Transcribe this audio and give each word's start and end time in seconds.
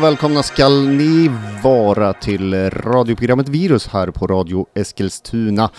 Välkomna 0.00 0.42
skall 0.42 0.88
ni 0.88 1.30
vara 1.62 2.12
till 2.12 2.70
radioprogrammet 2.70 3.48
Virus 3.48 3.86
här 3.86 4.10
på 4.10 4.26
Radio 4.26 4.66
Eskilstuna 4.74 5.70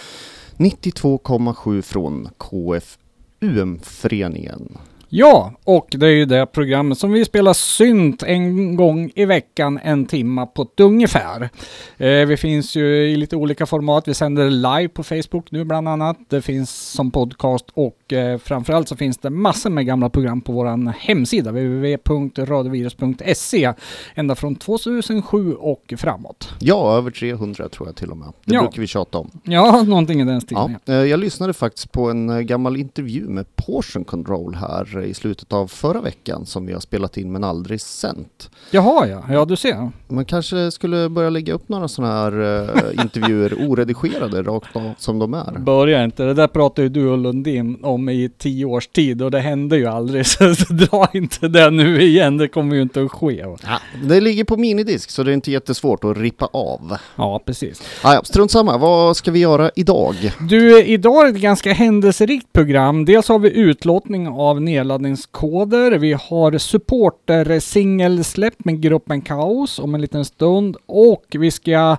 92,7 0.57 1.81
från 1.81 2.29
KFUM-föreningen. 2.37 4.77
Ja, 5.11 5.51
och 5.63 5.87
det 5.91 6.05
är 6.05 6.09
ju 6.11 6.25
det 6.25 6.45
programmet 6.45 6.97
som 6.97 7.11
vi 7.11 7.25
spelar 7.25 7.53
synt 7.53 8.23
en 8.23 8.75
gång 8.75 9.11
i 9.15 9.25
veckan, 9.25 9.79
en 9.83 10.05
timma 10.05 10.45
på 10.45 10.61
ett 10.61 10.79
ungefär. 10.79 11.49
Eh, 11.97 12.25
vi 12.25 12.37
finns 12.37 12.75
ju 12.75 13.11
i 13.11 13.17
lite 13.17 13.35
olika 13.35 13.65
format. 13.65 14.07
Vi 14.07 14.13
sänder 14.13 14.49
live 14.49 14.87
på 14.87 15.03
Facebook 15.03 15.51
nu 15.51 15.63
bland 15.63 15.87
annat. 15.89 16.17
Det 16.29 16.41
finns 16.41 16.75
som 16.91 17.11
podcast 17.11 17.65
och 17.73 18.13
eh, 18.13 18.37
framförallt 18.37 18.87
så 18.87 18.95
finns 18.95 19.17
det 19.17 19.29
massor 19.29 19.69
med 19.69 19.85
gamla 19.85 20.09
program 20.09 20.41
på 20.41 20.51
vår 20.51 20.93
hemsida 20.99 21.51
www.radiovirus.se 21.51 23.73
ända 24.15 24.35
från 24.35 24.55
2007 24.55 25.53
och 25.53 25.93
framåt. 25.97 26.49
Ja, 26.59 26.97
över 26.97 27.11
300 27.11 27.69
tror 27.69 27.87
jag 27.87 27.95
till 27.95 28.11
och 28.11 28.17
med. 28.17 28.27
Det 28.45 28.55
Ja. 28.55 28.61
brukar 28.61 28.81
vi 28.81 28.87
tjata 28.87 29.17
om. 29.17 29.31
Ja, 29.43 29.83
någonting 29.83 30.21
i 30.21 30.25
den 30.25 30.41
stilen. 30.41 30.75
Ja, 30.85 30.93
eh, 30.93 30.99
jag 31.05 31.19
lyssnade 31.19 31.53
faktiskt 31.53 31.91
på 31.91 32.09
en 32.09 32.29
eh, 32.29 32.39
gammal 32.39 32.77
intervju 32.77 33.27
med 33.29 33.55
Portion 33.55 34.03
Control 34.03 34.55
här 34.55 34.98
i 35.01 35.13
slutet 35.13 35.53
av 35.53 35.67
förra 35.67 36.01
veckan 36.01 36.45
som 36.45 36.65
vi 36.65 36.73
har 36.73 36.79
spelat 36.79 37.17
in 37.17 37.31
men 37.31 37.43
aldrig 37.43 37.81
sänt. 37.81 38.49
Jaha 38.71 39.07
ja, 39.07 39.23
ja 39.29 39.45
du 39.45 39.55
ser. 39.55 39.91
Man 40.07 40.25
kanske 40.25 40.71
skulle 40.71 41.09
börja 41.09 41.29
lägga 41.29 41.53
upp 41.53 41.69
några 41.69 41.87
sådana 41.87 42.13
här 42.13 42.31
eh, 42.41 43.03
intervjuer 43.03 43.53
oredigerade 43.69 44.43
rakt 44.43 44.75
av 44.75 44.91
som 44.97 45.19
de 45.19 45.33
är. 45.33 45.59
Börja 45.59 46.03
inte, 46.03 46.23
det 46.23 46.33
där 46.33 46.47
pratade 46.47 46.81
ju 46.81 46.89
du 46.89 47.07
och 47.07 47.17
Lundin 47.17 47.77
om 47.83 48.09
i 48.09 48.29
tio 48.37 48.65
års 48.65 48.87
tid 48.87 49.21
och 49.21 49.31
det 49.31 49.39
hände 49.39 49.77
ju 49.77 49.85
aldrig. 49.85 50.25
Så 50.27 50.53
dra 50.69 51.07
inte 51.13 51.47
det 51.47 51.69
nu 51.69 52.01
igen, 52.01 52.37
det 52.37 52.47
kommer 52.47 52.75
ju 52.75 52.81
inte 52.81 53.01
att 53.01 53.11
ske. 53.11 53.45
Ja, 53.63 53.79
det 54.03 54.21
ligger 54.21 54.43
på 54.43 54.57
minidisk 54.57 55.09
så 55.09 55.23
det 55.23 55.31
är 55.31 55.33
inte 55.33 55.51
jättesvårt 55.51 56.03
att 56.03 56.17
rippa 56.17 56.45
av. 56.45 56.97
Ja, 57.15 57.41
precis. 57.45 57.81
Ah, 58.01 58.13
ja, 58.13 58.23
strunt 58.23 58.51
samma, 58.51 58.77
vad 58.77 59.17
ska 59.17 59.31
vi 59.31 59.39
göra 59.39 59.71
idag? 59.75 60.15
Du, 60.39 60.83
idag 60.83 61.21
är 61.21 61.31
det 61.31 61.37
ett 61.37 61.41
ganska 61.41 61.73
händelserikt 61.73 62.53
program. 62.53 63.05
Dels 63.05 63.29
har 63.29 63.39
vi 63.39 63.51
utlåtning 63.51 64.27
av 64.27 64.61
nedladdningskoder. 64.89 65.91
Vi 65.91 66.13
har 66.13 66.57
supporter-singelsläpp 66.57 68.65
med 68.65 68.81
gruppen 68.81 69.21
Kaos 69.21 69.79
om 69.79 69.95
en 69.95 70.01
liten 70.01 70.25
stund. 70.25 70.77
Och 70.85 71.25
vi 71.29 71.51
ska 71.51 71.97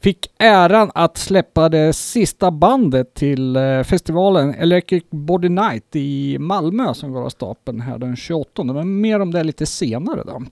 fick 0.00 0.26
äran 0.38 0.90
att 0.94 1.16
släppa 1.16 1.68
det 1.68 1.92
sista 1.92 2.50
bandet 2.50 3.14
till 3.14 3.56
eh, 3.56 3.82
festivalen 3.82 4.54
Electric 4.54 5.04
Body 5.10 5.48
Night 5.48 5.96
i 5.96 6.38
Malmö 6.38 6.94
som 6.94 7.12
går 7.12 7.24
av 7.24 7.28
stapeln 7.28 7.80
här 7.80 7.98
den 7.98 8.16
28. 8.16 8.64
Men 8.64 9.00
mer 9.00 9.20
om 9.20 9.32
det 9.32 9.44
lite 9.44 9.66
senare 9.66 10.22
då. 10.26 10.42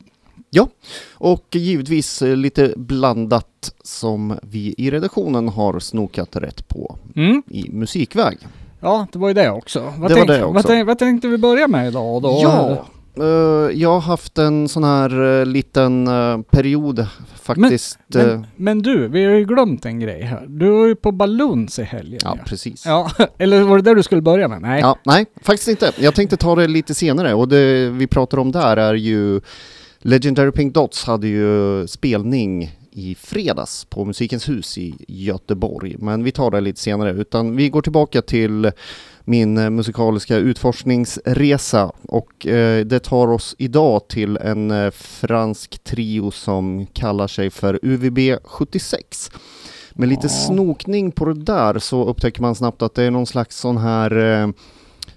Ja, 0.50 0.68
och 1.12 1.46
givetvis 1.52 2.20
lite 2.20 2.74
blandat 2.76 3.72
som 3.82 4.38
vi 4.42 4.74
i 4.78 4.90
redaktionen 4.90 5.48
har 5.48 5.78
snokat 5.78 6.36
rätt 6.36 6.68
på 6.68 6.96
Mm. 7.16 7.42
i 7.50 7.70
musikväg. 7.70 8.38
Ja, 8.80 9.06
det 9.12 9.18
var 9.18 9.28
ju 9.28 9.34
det 9.34 9.50
också. 9.50 9.92
Vad, 9.98 10.10
Det 10.10 10.14
var 10.14 10.26
det 10.26 10.40
Vad, 10.44 10.56
också. 10.56 10.68
tänk, 10.68 10.86
vad 10.86 10.98
tänkte 10.98 11.28
vi 11.28 11.38
börja 11.38 11.68
med 11.68 11.88
idag 11.88 12.22
då? 12.22 12.38
Ja, 12.42 12.86
eh, 13.24 13.80
jag 13.80 13.88
har 13.92 14.00
haft 14.00 14.38
en 14.38 14.68
sån 14.68 14.84
här 14.84 15.40
eh, 15.40 15.46
liten 15.46 16.06
eh, 16.08 16.38
period 16.50 17.06
faktiskt. 17.42 17.98
eh, 18.16 18.26
Men, 18.26 18.46
men 18.56 18.82
du, 18.82 19.08
vi 19.08 19.24
har 19.24 19.32
ju 19.32 19.44
glömt 19.44 19.84
en 19.86 20.00
grej 20.00 20.22
här. 20.22 20.44
Du 20.48 20.70
var 20.70 20.86
ju 20.86 20.94
på 20.94 21.12
Baluns 21.12 21.78
i 21.78 21.82
helgen. 21.82 22.20
ja, 22.24 22.36
ju. 22.36 22.42
precis. 22.44 22.86
ja, 22.86 23.10
eller 23.38 23.62
var 23.62 23.76
det 23.76 23.82
där 23.82 23.94
du 23.94 24.02
skulle 24.02 24.22
börja 24.22 24.48
med? 24.48 24.62
Nej. 24.62 24.80
Ja, 24.80 24.98
nej, 25.04 25.26
faktiskt 25.42 25.68
inte. 25.68 25.92
Jag 25.98 26.14
tänkte 26.14 26.36
ta 26.36 26.54
det 26.54 26.66
lite 26.66 26.94
senare 26.94 27.34
och 27.34 27.48
det 27.48 27.90
vi 27.90 28.06
pratar 28.06 28.38
om 28.38 28.52
där 28.52 28.76
är 28.76 28.94
ju 28.94 29.40
Legendary 29.98 30.52
Pink 30.52 30.74
Dots 30.74 31.04
hade 31.04 31.28
ju 31.28 31.86
spelning 31.86 32.76
i 32.96 33.14
fredags 33.14 33.84
på 33.84 34.04
Musikens 34.04 34.48
hus 34.48 34.78
i 34.78 34.94
Göteborg. 35.08 35.96
Men 35.98 36.24
vi 36.24 36.32
tar 36.32 36.50
det 36.50 36.60
lite 36.60 36.80
senare, 36.80 37.10
utan 37.10 37.56
vi 37.56 37.68
går 37.68 37.82
tillbaka 37.82 38.22
till 38.22 38.72
min 39.24 39.74
musikaliska 39.74 40.36
utforskningsresa 40.36 41.92
och 42.02 42.46
eh, 42.46 42.84
det 42.86 42.98
tar 42.98 43.28
oss 43.28 43.54
idag 43.58 44.08
till 44.08 44.36
en 44.36 44.70
eh, 44.70 44.90
fransk 44.90 45.84
trio 45.84 46.30
som 46.30 46.86
kallar 46.86 47.26
sig 47.28 47.50
för 47.50 47.78
UVB 47.82 48.18
76. 48.44 49.30
Med 49.92 50.08
lite 50.08 50.26
Ja. 50.26 50.28
snokning 50.28 51.12
på 51.12 51.24
det 51.24 51.34
där 51.42 51.78
så 51.78 52.04
upptäcker 52.04 52.42
man 52.42 52.54
snabbt 52.54 52.82
att 52.82 52.94
det 52.94 53.02
är 53.04 53.10
någon 53.10 53.26
slags 53.26 53.56
sån 53.56 53.76
här 53.76 54.16
eh, 54.42 54.48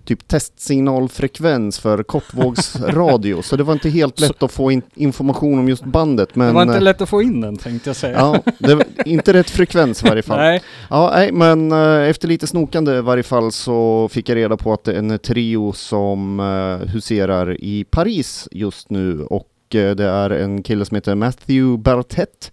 typ 0.06 0.28
testsignalfrekvens 0.28 1.80
för 1.80 2.04
kortvågsradio. 2.04 3.42
så 3.44 3.56
det 3.56 3.64
var 3.64 3.74
inte 3.74 3.90
helt 3.90 4.20
lätt 4.20 4.44
att 4.44 4.52
få 4.52 4.72
in 4.72 4.82
information 4.96 5.60
om 5.60 5.70
just 5.70 5.84
bandet. 5.84 6.36
Men, 6.36 6.48
det 6.48 6.54
var 6.54 6.62
inte 6.62 6.76
eh, 6.76 6.82
lätt 6.82 7.02
att 7.02 7.10
få 7.10 7.22
in 7.22 7.42
den 7.42 7.58
tänkte 7.58 7.90
jag 7.90 7.98
säga. 7.98 8.18
Ja, 8.18 8.52
det 8.60 8.84
inte 9.06 9.34
rätt 9.34 9.50
frekvens 9.50 10.04
i 10.04 10.08
varje 10.08 10.22
fall. 10.22 10.38
Nej. 10.38 10.62
Ja, 10.90 11.12
nej, 11.16 11.32
men 11.32 11.72
eh, 11.72 12.10
efter 12.10 12.28
lite 12.28 12.48
snokande 12.48 12.98
i 12.98 13.02
varje 13.02 13.24
fall 13.24 13.52
så 13.52 14.10
fick 14.12 14.30
jag 14.30 14.36
reda 14.36 14.58
på 14.58 14.74
att 14.74 14.84
det 14.84 14.94
är 14.94 15.00
en 15.00 15.20
trio 15.20 15.74
som 15.74 16.40
eh, 16.40 16.90
huserar 16.90 17.64
i 17.64 17.84
Paris 17.84 18.48
just 18.52 18.90
nu 18.90 19.24
och 19.24 19.48
det 19.70 20.04
är 20.04 20.30
en 20.30 20.64
kille 20.64 20.86
som 20.86 20.96
heter 20.96 21.16
Matthew 21.16 21.78
Bartett 21.78 22.52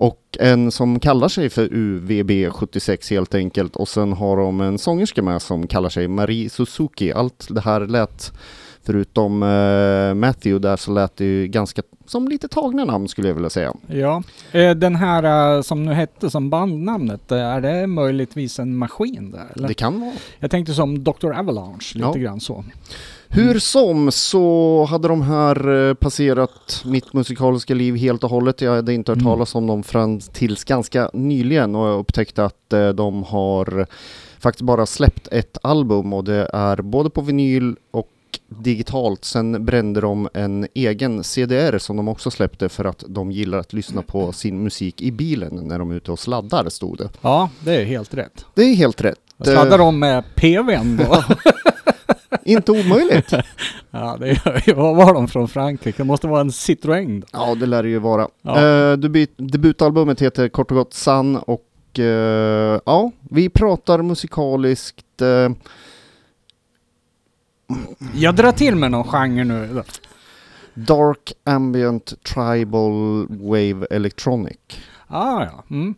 och 0.00 0.36
en 0.40 0.70
som 0.70 1.00
kallar 1.00 1.28
sig 1.28 1.50
för 1.50 1.68
UVB76 1.68 3.10
helt 3.10 3.34
enkelt 3.34 3.76
och 3.76 3.88
sen 3.88 4.12
har 4.12 4.36
de 4.36 4.60
en 4.60 4.78
sångerska 4.78 5.22
med 5.22 5.42
som 5.42 5.66
kallar 5.66 5.88
sig 5.88 6.08
Marie 6.08 6.50
Suzuki. 6.50 7.12
Allt 7.12 7.46
det 7.50 7.60
här 7.60 7.80
lät 7.80 8.32
förutom 8.82 9.42
eh, 9.42 10.14
Matthew 10.14 10.68
där 10.68 10.76
så 10.76 10.92
lät 10.92 11.16
det 11.16 11.24
ju 11.24 11.46
ganska 11.46 11.82
som 12.06 12.28
lite 12.28 12.48
tagna 12.48 12.84
namn 12.84 13.08
skulle 13.08 13.28
jag 13.28 13.34
vilja 13.34 13.50
säga. 13.50 13.74
Ja. 13.86 14.22
Eh, 14.52 14.70
Den 14.74 14.96
här 14.96 15.56
eh, 15.56 15.62
som 15.62 15.84
nu 15.84 15.92
hette 15.92 16.30
som 16.30 16.50
bandnamnet, 16.50 17.32
eh, 17.32 17.38
är 17.38 17.60
det 17.60 17.86
möjligtvis 17.86 18.58
en 18.58 18.76
maskin 18.76 19.30
där? 19.30 19.46
Eller? 19.56 19.68
Det 19.68 19.74
kan 19.74 20.00
vara. 20.00 20.12
Jag 20.38 20.50
tänkte 20.50 20.74
som 20.74 21.04
Dr. 21.04 21.32
Avalanche, 21.32 21.94
lite 21.94 22.06
Ja. 22.08 22.14
grann 22.14 22.40
så. 22.40 22.64
Hur 23.32 23.58
som 23.58 24.12
så 24.12 24.84
hade 24.90 25.08
de 25.08 25.22
här 25.22 25.88
eh, 25.88 25.94
passerat 25.94 26.82
mitt 26.84 27.12
musikaliska 27.12 27.74
liv 27.74 27.96
helt 27.96 28.24
och 28.24 28.30
hållet. 28.30 28.60
Jag 28.60 28.74
hade 28.74 28.94
inte 28.94 29.12
hört 29.12 29.16
Mm. 29.20 29.32
talas 29.32 29.54
om 29.54 29.66
dem 29.66 29.82
fram 29.82 30.20
tills 30.20 30.64
ganska 30.64 31.10
nyligen 31.12 31.74
och 31.76 31.88
jag 31.88 31.98
upptäckte 31.98 32.44
att 32.44 32.72
eh, 32.72 32.88
de 32.88 33.22
har 33.24 33.86
faktiskt 34.38 34.62
bara 34.62 34.86
släppt 34.86 35.28
ett 35.30 35.58
album 35.62 36.12
och 36.12 36.24
det 36.24 36.50
är 36.52 36.82
både 36.82 37.10
på 37.10 37.20
vinyl 37.20 37.76
och 37.90 38.08
digitalt. 38.48 39.24
Sen 39.24 39.64
brände 39.64 40.00
de 40.00 40.28
en 40.34 40.66
egen 40.74 41.24
CDR 41.24 41.78
som 41.78 41.96
de 41.96 42.08
också 42.08 42.30
släppte 42.30 42.68
för 42.68 42.84
att 42.84 43.04
de 43.08 43.32
gillar 43.32 43.58
att 43.58 43.72
lyssna 43.72 44.02
på 44.02 44.32
sin 44.32 44.62
musik 44.62 45.02
i 45.02 45.10
bilen 45.12 45.56
när 45.64 45.78
de 45.78 45.90
är 45.90 45.94
ute 45.94 46.12
och 46.12 46.18
sladdar 46.18 46.68
stod 46.68 46.98
det. 46.98 47.08
Ja, 47.20 47.50
det 47.60 47.74
är 47.74 47.84
helt 47.84 48.14
rätt. 48.14 48.44
Det 48.54 48.62
är 48.62 48.74
helt 48.74 49.00
rätt. 49.00 49.18
Sladdar 49.44 49.78
de 49.78 49.98
med 49.98 50.24
PVn 50.34 50.96
då? 50.96 51.24
Inte 52.44 52.72
omöjligt. 52.72 53.32
ja, 53.90 54.16
det 54.20 54.28
ju. 54.66 54.74
Vad 54.74 54.96
var 54.96 55.14
de 55.14 55.28
från 55.28 55.48
Frankrike? 55.48 56.02
Det 56.02 56.04
måste 56.06 56.26
vara 56.26 56.40
en 56.40 56.50
Citroën. 56.50 57.20
då. 57.20 57.26
Ja, 57.32 57.54
det 57.54 57.66
lär 57.66 57.82
det 57.82 57.88
ju 57.88 57.98
vara. 57.98 58.28
Ja. 58.42 58.66
Eh, 58.66 58.96
debut, 58.96 59.30
debutalbumet 59.36 60.22
heter 60.22 60.48
kort 60.48 60.70
och 60.70 60.76
gott 60.76 60.94
Sun 60.94 61.36
och 61.36 61.98
eh, 61.98 62.80
ja, 62.86 63.10
vi 63.30 63.48
pratar 63.48 64.02
musikaliskt. 64.02 65.22
eh, 65.22 65.48
Jag 68.14 68.34
drar 68.34 68.52
till 68.52 68.76
med 68.76 68.90
någon 68.90 69.04
genre 69.04 69.44
nu. 69.44 69.82
dark 70.74 71.32
ambient 71.44 72.12
tribal 72.22 73.26
wave 73.28 73.86
electronic. 73.90 74.56
Ah, 75.06 75.42
ja. 75.44 75.64
Mm. 75.70 75.94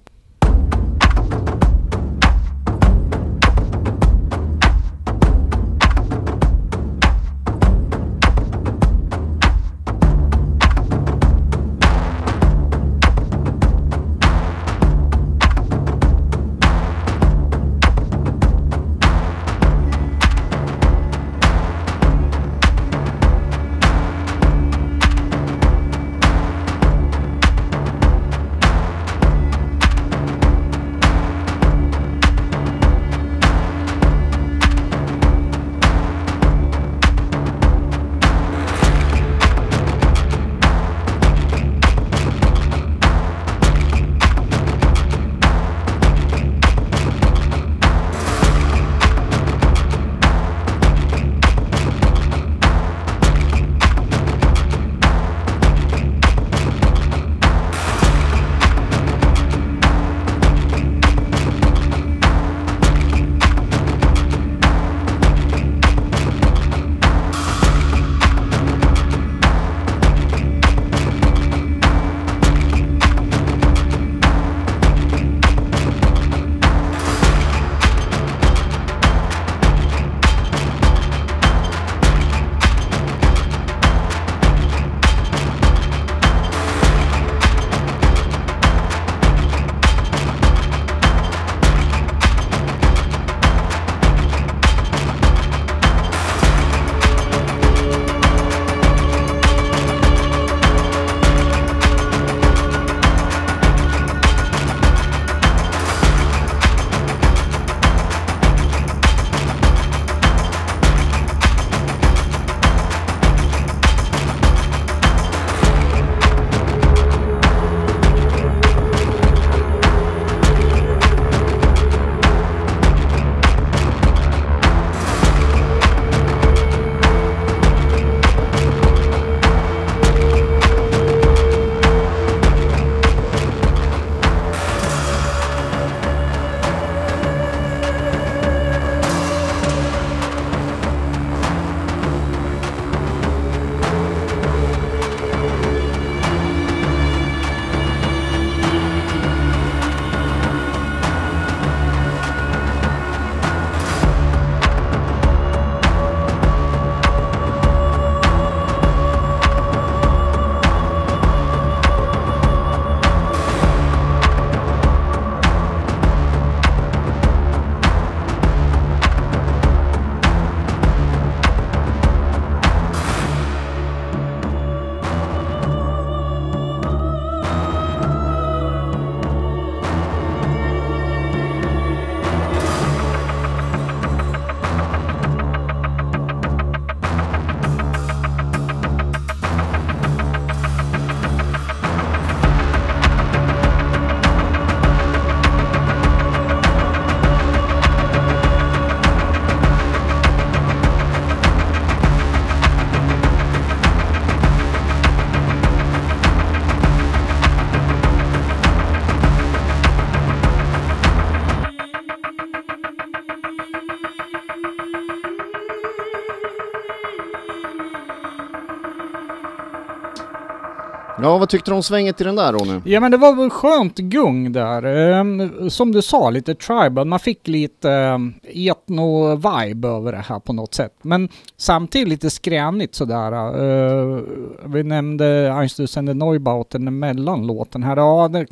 Ja, 221.23 221.38
vad 221.38 221.49
tyckte 221.49 221.71
du 221.71 221.75
om 221.75 221.83
svänget 221.83 222.21
i 222.21 222.25
den 222.25 222.37
där 222.37 222.52
Ronny? 222.52 222.81
Ja 222.85 223.00
men 223.00 223.11
det 223.11 223.17
var 223.17 223.35
väl 223.35 223.50
skönt 223.50 223.99
gung 223.99 224.52
där. 224.52 224.83
Ehm, 224.83 225.71
som 225.71 225.93
du 225.93 226.02
sa, 226.02 226.31
lite 226.31 226.55
tribal. 226.55 227.07
Man 227.07 227.19
fick 227.19 227.49
lite 227.49 227.91
ehm, 227.91 228.35
etno-vibe 228.43 229.88
över 229.88 230.12
det 230.12 230.25
här 230.29 230.38
på 230.38 230.52
något 230.52 230.75
sätt. 230.75 230.93
Men 231.02 231.29
samtidigt 231.57 232.09
lite 232.09 232.31
skränigt 232.31 232.95
sådär. 232.95 233.33
Eh, 233.33 234.21
vi 234.67 234.83
nämnde 234.83 235.52
Einstein 235.52 236.09
and 236.09 236.19
Neubauten 236.19 236.99
mellan 236.99 237.47
låten 237.47 237.83
här. 237.83 237.97
Ja, 237.97 238.29
det, 238.29 238.47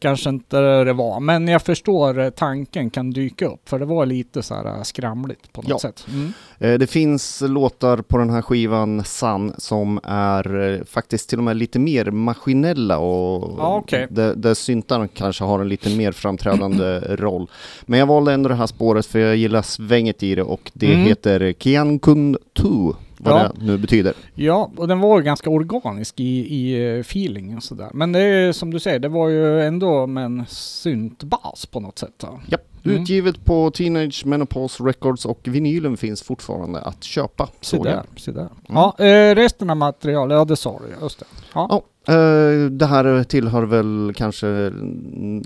kanske 0.00 0.30
inte 0.30 0.84
det 0.84 0.92
var. 0.92 1.20
Men 1.20 1.48
jag 1.48 1.62
förstår 1.62 2.18
eh, 2.18 2.30
tanken 2.30 2.90
kan 2.90 3.10
dyka 3.10 3.46
upp. 3.46 3.68
För 3.68 3.78
det 3.78 3.84
var 3.84 4.06
lite 4.06 4.42
så 4.42 4.54
här 4.54 4.66
eh, 4.66 4.82
skramligt 4.82 5.52
på 5.52 5.62
något 5.62 5.70
ja. 5.70 5.78
sätt. 5.78 6.06
Mm. 6.12 6.32
Eh, 6.58 6.78
det 6.78 6.86
finns 6.86 7.42
låtar 7.46 7.96
på 7.96 8.18
den 8.18 8.30
här 8.30 8.42
skivan, 8.42 9.04
Sun, 9.04 9.54
som 9.58 10.00
är 10.04 10.84
faktiskt 10.84 11.28
till 11.28 11.38
och 11.38 11.44
med 11.44 11.56
lite 11.56 11.78
mer 11.78 12.10
maskinella 12.10 12.98
och 12.98 13.58
ja, 13.58 13.76
okay. 13.76 14.06
där, 14.10 14.34
där 14.34 14.54
syntarna 14.54 15.08
kanske 15.08 15.44
har 15.44 15.60
en 15.60 15.68
lite 15.68 15.96
mer 15.96 16.12
framträdande 16.12 17.00
roll. 17.16 17.50
Men 17.82 17.98
jag 17.98 18.06
valde 18.06 18.32
ändå 18.32 18.48
det 18.48 18.54
här 18.54 18.66
spåret 18.66 19.06
för 19.06 19.18
jag 19.18 19.36
gillar 19.36 19.62
svänget 19.62 20.22
i 20.22 20.34
det 20.34 20.42
och 20.42 20.70
det 20.74 20.92
mm. 20.92 21.06
heter 21.06 21.52
Kian 21.58 21.98
Kun 21.98 22.36
Tu 22.52 22.92
vad 23.22 23.40
ja. 23.40 23.52
det 23.54 23.64
nu 23.64 23.78
betyder. 23.78 24.14
Ja, 24.34 24.70
och 24.76 24.88
den 24.88 25.00
var 25.00 25.18
ju 25.18 25.24
ganska 25.24 25.50
organisk 25.50 26.20
i, 26.20 26.54
i 26.54 26.86
eh, 26.88 27.00
feelingen 27.00 27.56
och 27.56 27.62
sådär. 27.62 27.90
Men 27.94 28.12
det 28.12 28.20
är 28.20 28.52
som 28.52 28.70
du 28.70 28.78
säger, 28.78 28.98
det 28.98 29.08
var 29.08 29.28
ju 29.28 29.62
ändå 29.62 30.06
med 30.06 30.24
en 30.24 30.44
syntbas 30.48 31.66
på 31.66 31.80
något 31.80 31.98
sätt. 31.98 32.14
Då. 32.16 32.40
Ja, 32.48 32.58
mm. 32.84 33.02
utgivet 33.02 33.44
på 33.44 33.70
Teenage 33.70 34.26
Menopause 34.26 34.84
Records 34.84 35.26
och 35.26 35.40
vinylen 35.42 35.96
finns 35.96 36.22
fortfarande 36.22 36.80
att 36.80 37.04
köpa. 37.04 37.48
Se 37.60 37.78
där, 37.78 38.02
se 38.16 38.32
där. 38.32 38.40
Mm. 38.40 38.50
Ja, 38.68 38.94
eh, 38.98 39.34
resten 39.34 39.70
av 39.70 39.76
materialet, 39.76 40.34
ja 40.36 40.44
det 40.44 40.56
sa 40.56 40.80
du 40.86 41.04
just 41.04 41.18
det. 41.18 41.26
Ja. 41.54 41.66
ja. 41.70 41.82
Uh, 42.08 42.70
det 42.70 42.86
här 42.86 43.24
tillhör 43.24 43.62
väl 43.62 44.12
kanske 44.16 44.72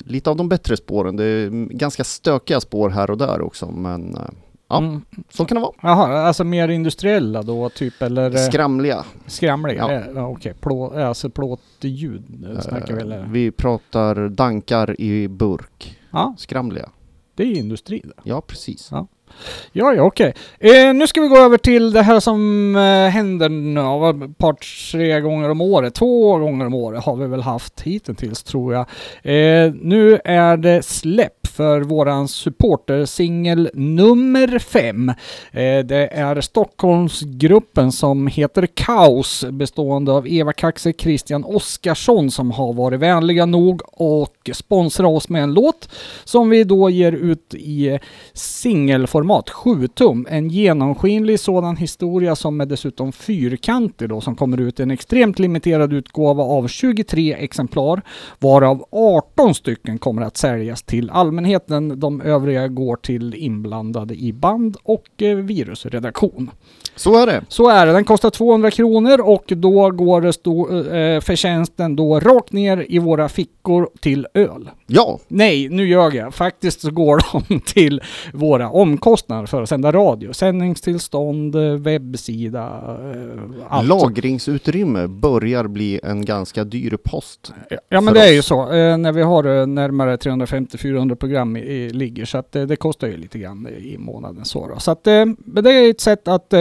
lite 0.04 0.30
av 0.30 0.36
de 0.36 0.48
bättre 0.48 0.76
spåren. 0.76 1.16
Det 1.16 1.24
är 1.24 1.50
ganska 1.68 2.04
stökiga 2.04 2.60
spår 2.60 2.90
här 2.90 3.10
och 3.10 3.18
där 3.18 3.40
också, 3.40 3.70
men 3.70 4.18
Ja, 4.74 4.78
mm. 4.78 5.02
så 5.30 5.44
kan 5.44 5.54
det 5.54 5.60
vara. 5.60 5.72
Jaha, 5.80 6.18
alltså 6.18 6.44
mer 6.44 6.68
industriella 6.68 7.42
då 7.42 7.68
typ 7.68 8.02
eller? 8.02 8.30
Eh, 8.30 8.36
skramliga. 8.36 9.04
Skramliga, 9.26 9.92
ja. 9.92 10.02
ja 10.14 10.26
okej. 10.28 10.50
Okay. 10.50 10.52
Plå, 10.60 11.00
alltså 11.00 11.30
plåtljud 11.30 12.46
uh, 12.50 12.60
snackar 12.60 12.94
vi 12.94 13.00
eller? 13.00 13.26
Vi 13.30 13.50
pratar 13.50 14.28
dankar 14.28 15.00
i 15.00 15.28
burk. 15.28 15.98
Ja. 16.10 16.34
Skramliga. 16.38 16.88
Det 17.34 17.42
är 17.42 17.56
industri 17.56 18.02
det. 18.04 18.22
Ja, 18.22 18.40
precis. 18.40 18.88
Ja. 18.90 19.06
Ja, 19.72 19.94
ja, 19.94 20.02
okej. 20.02 20.34
Eh, 20.58 20.94
nu 20.94 21.06
ska 21.06 21.20
vi 21.20 21.28
gå 21.28 21.36
över 21.36 21.58
till 21.58 21.92
det 21.92 22.02
här 22.02 22.20
som 22.20 22.76
eh, 22.76 23.08
händer 23.08 23.50
ja, 23.76 24.10
ett 24.10 24.38
par, 24.38 24.56
tre 24.92 25.20
gånger 25.20 25.50
om 25.50 25.60
året. 25.60 25.94
Två 25.94 26.38
gånger 26.38 26.66
om 26.66 26.74
året 26.74 27.04
har 27.04 27.16
vi 27.16 27.26
väl 27.26 27.42
haft 27.42 27.80
hittills 27.80 28.42
tror 28.42 28.74
jag. 28.74 28.86
Eh, 29.22 29.72
nu 29.74 30.20
är 30.24 30.56
det 30.56 30.84
släpp 30.84 31.43
för 31.54 31.80
våran 31.80 32.28
supportersingel 32.28 33.70
nummer 33.74 34.58
fem. 34.58 35.08
Eh, 35.52 35.84
det 35.84 36.08
är 36.12 36.40
Stockholmsgruppen 36.40 37.92
som 37.92 38.26
heter 38.26 38.66
Kaos 38.66 39.44
bestående 39.50 40.12
av 40.12 40.28
Eva 40.28 40.52
Kaxe, 40.52 40.92
Christian 40.92 41.44
Oskarsson 41.44 42.30
som 42.30 42.50
har 42.50 42.72
varit 42.72 43.00
vänliga 43.00 43.46
nog 43.46 43.82
och 43.92 44.50
sponsra 44.52 45.08
oss 45.08 45.28
med 45.28 45.42
en 45.42 45.54
låt 45.54 45.88
som 46.24 46.50
vi 46.50 46.64
då 46.64 46.90
ger 46.90 47.12
ut 47.12 47.54
i 47.54 47.98
singelformat, 48.32 49.50
7 49.50 49.88
tum. 49.88 50.26
En 50.30 50.48
genomskinlig 50.48 51.40
sådan 51.40 51.76
historia 51.76 52.36
som 52.36 52.60
är 52.60 52.66
dessutom 52.66 53.12
fyrkantig 53.12 54.08
då 54.08 54.20
som 54.20 54.36
kommer 54.36 54.60
ut 54.60 54.80
i 54.80 54.82
en 54.82 54.90
extremt 54.90 55.38
limiterad 55.38 55.92
utgåva 55.92 56.42
av 56.42 56.68
23 56.68 57.34
exemplar 57.34 58.02
varav 58.38 58.84
18 58.90 59.54
stycken 59.54 59.98
kommer 59.98 60.22
att 60.22 60.36
säljas 60.36 60.82
till 60.82 61.10
allmänheten 61.10 61.43
allmänheten. 61.44 62.00
De 62.00 62.20
övriga 62.20 62.68
går 62.68 62.96
till 62.96 63.34
inblandade 63.34 64.14
i 64.14 64.32
band 64.32 64.76
och 64.82 65.22
eh, 65.22 65.36
virusredaktion. 65.36 66.50
Så 66.96 67.18
är 67.18 67.26
det. 67.26 67.42
Så 67.48 67.68
är 67.68 67.86
det. 67.86 67.92
Den 67.92 68.04
kostar 68.04 68.30
200 68.30 68.70
kronor 68.70 69.20
och 69.20 69.44
då 69.46 69.90
går 69.90 70.20
det 70.20 70.32
stå, 70.32 70.80
eh, 70.80 71.20
förtjänsten 71.20 71.96
då 71.96 72.20
rakt 72.20 72.52
ner 72.52 72.86
i 72.88 72.98
våra 72.98 73.28
fickor 73.28 73.88
till 74.00 74.26
öl. 74.34 74.70
Ja. 74.86 75.18
Nej, 75.28 75.68
nu 75.68 75.88
ljög 75.88 76.14
jag. 76.14 76.34
Faktiskt 76.34 76.80
så 76.80 76.90
går 76.90 77.20
de 77.48 77.60
till 77.60 78.02
våra 78.32 78.70
omkostnader 78.70 79.46
för 79.46 79.62
att 79.62 79.68
sända 79.68 79.92
radio. 79.92 80.32
Sändningstillstånd, 80.32 81.56
webbsida, 81.56 82.98
eh, 83.14 83.40
allt. 83.68 83.88
Lagringsutrymme 83.88 85.06
börjar 85.06 85.64
bli 85.64 86.00
en 86.02 86.24
ganska 86.24 86.64
dyr 86.64 86.96
post. 87.04 87.52
Ja, 87.88 88.00
men 88.00 88.14
det 88.14 88.20
oss. 88.20 88.26
är 88.26 88.32
ju 88.32 88.42
så. 88.42 88.72
Eh, 88.72 88.96
när 88.96 89.12
vi 89.12 89.22
har 89.22 89.60
eh, 89.60 89.66
närmare 89.66 90.16
350-400 90.16 91.14
program 91.14 91.56
i, 91.56 91.60
i, 91.60 91.90
ligger 91.90 92.24
så 92.24 92.38
att 92.38 92.52
det, 92.52 92.66
det 92.66 92.76
kostar 92.76 93.06
ju 93.06 93.16
lite 93.16 93.38
grann 93.38 93.68
i 93.68 93.98
månaden 93.98 94.44
så 94.44 94.68
då. 94.68 94.80
Så 94.80 94.90
att 94.90 95.04
det 95.04 95.70
är 95.72 95.90
ett 95.90 96.00
sätt 96.00 96.28
att 96.28 96.52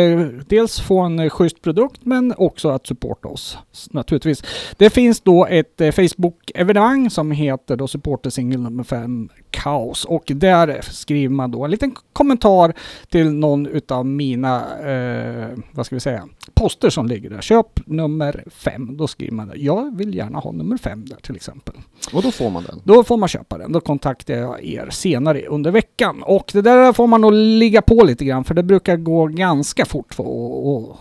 dels 0.48 0.82
få 0.82 1.00
en 1.00 1.20
eh, 1.20 1.30
schysst 1.30 1.62
produkt 1.62 2.06
men 2.06 2.34
också 2.38 2.70
att 2.70 2.88
supporta 2.88 3.28
oss 3.28 3.58
naturligtvis. 3.92 4.44
Det 4.78 4.90
finns 4.90 5.22
då 5.22 5.46
ett 5.46 5.82
eh, 5.82 5.92
Facebook-evenemang 5.92 7.10
som 7.10 7.32
heter 7.32 7.76
då 7.76 7.88
Supporter 7.88 8.30
Single 8.30 8.60
nummer 8.60 8.84
5 8.84 9.30
Kaos. 9.54 10.06
Och 10.06 10.24
där 10.26 10.82
skriver 10.82 11.36
man 11.36 11.52
då 11.52 11.66
en 11.66 11.72
liten 11.72 11.96
kommentar 12.14 12.74
till 13.10 13.34
någon 13.34 13.68
utav 13.68 14.06
mina, 14.06 14.80
eh, 14.90 15.58
vad 15.72 15.86
ska 15.86 15.96
vi 15.96 16.00
säga, 16.00 16.28
poster 16.54 16.90
som 16.90 17.08
ligger 17.08 17.30
där. 17.30 17.42
Köp 17.42 17.80
nummer 17.86 18.44
fem. 18.48 18.98
Då 18.98 19.08
skriver 19.08 19.34
man 19.34 19.48
där. 19.48 19.56
Jag 19.60 19.98
vill 19.98 20.16
gärna 20.16 20.40
ha 20.40 20.52
nummer 20.52 20.78
fem 20.78 21.06
där 21.06 21.16
till 21.16 21.36
exempel. 21.36 21.76
Och 22.14 22.22
då 22.22 22.32
får 22.32 22.50
man 22.50 22.64
den? 22.64 22.82
Då 22.84 23.04
får 23.04 23.18
man 23.18 23.30
köpa 23.30 23.58
den. 23.58 23.72
Då 23.72 23.80
kontaktar 23.80 24.34
jag 24.34 24.64
er 24.64 24.90
senare 24.90 25.46
under 25.48 25.72
veckan. 25.72 26.24
Och 26.24 26.52
det 26.54 26.62
där 26.62 26.94
får 26.94 27.08
man 27.08 27.22
nog 27.22 27.34
ligga 27.34 27.82
på 27.82 28.04
lite 28.04 28.26
grann 28.26 28.44
för 28.44 28.54
det 28.54 28.64
brukar 28.64 28.98
gå 28.98 29.28
ganska 29.28 29.86
fort 29.86 30.14
för 30.14 30.24
att 30.24 30.98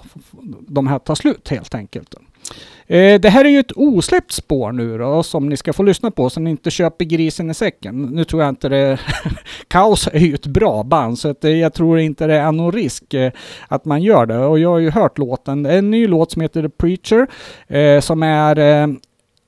de 0.68 0.86
här 0.86 0.98
tar 0.98 1.14
slut 1.14 1.48
helt 1.48 1.74
enkelt. 1.74 2.14
Eh, 2.86 3.20
det 3.20 3.28
här 3.28 3.44
är 3.44 3.48
ju 3.48 3.58
ett 3.58 3.72
osläppt 3.76 4.32
spår 4.32 4.72
nu 4.72 4.98
då, 4.98 5.22
som 5.22 5.48
ni 5.48 5.56
ska 5.56 5.72
få 5.72 5.82
lyssna 5.82 6.10
på, 6.10 6.30
så 6.30 6.40
ni 6.40 6.50
inte 6.50 6.70
köper 6.70 7.04
grisen 7.04 7.50
i 7.50 7.54
säcken. 7.54 8.02
Nu 8.02 8.24
tror 8.24 8.42
jag 8.42 8.48
inte 8.48 8.68
det... 8.68 9.00
Kaos 9.68 10.08
är 10.12 10.18
ju 10.18 10.34
ett 10.34 10.46
bra 10.46 10.82
band, 10.82 11.18
så 11.18 11.28
att, 11.28 11.44
eh, 11.44 11.50
jag 11.50 11.74
tror 11.74 11.98
inte 11.98 12.26
det 12.26 12.34
är 12.36 12.52
någon 12.52 12.72
risk 12.72 13.14
eh, 13.14 13.32
att 13.68 13.84
man 13.84 14.02
gör 14.02 14.26
det. 14.26 14.38
Och 14.38 14.58
jag 14.58 14.70
har 14.70 14.78
ju 14.78 14.90
hört 14.90 15.18
låten. 15.18 15.66
En 15.66 15.90
ny 15.90 16.06
låt 16.06 16.32
som 16.32 16.42
heter 16.42 16.62
The 16.62 16.68
Preacher, 16.68 17.26
eh, 17.68 18.00
som 18.00 18.22
är 18.22 18.58
eh, 18.58 18.86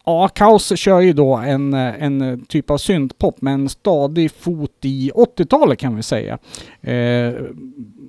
Ja, 0.07 0.29
Kaos 0.29 0.79
kör 0.79 1.01
ju 1.01 1.13
då 1.13 1.37
en, 1.37 1.75
en 1.75 2.45
typ 2.49 2.71
av 2.71 2.79
syntpop 2.79 3.41
med 3.41 3.55
en 3.55 3.69
stadig 3.69 4.31
fot 4.31 4.71
i 4.83 5.11
80-talet 5.15 5.79
kan 5.79 5.97
vi 5.97 6.03
säga. 6.03 6.39
Eh, 6.81 7.33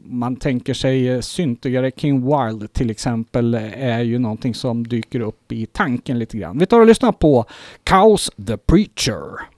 man 0.05 0.35
tänker 0.35 0.73
sig 0.73 1.23
syntigare 1.23 1.91
King 1.95 2.21
Wild 2.21 2.73
till 2.73 2.89
exempel 2.89 3.53
är 3.75 4.01
ju 4.01 4.19
någonting 4.19 4.53
som 4.53 4.87
dyker 4.87 5.19
upp 5.19 5.51
i 5.51 5.65
tanken 5.65 6.19
lite 6.19 6.37
grann. 6.37 6.59
Vi 6.59 6.65
tar 6.65 6.79
och 6.79 6.87
lyssnar 6.87 7.11
på 7.11 7.45
Kaos 7.83 8.31
the 8.47 8.57
Preacher. 8.57 9.54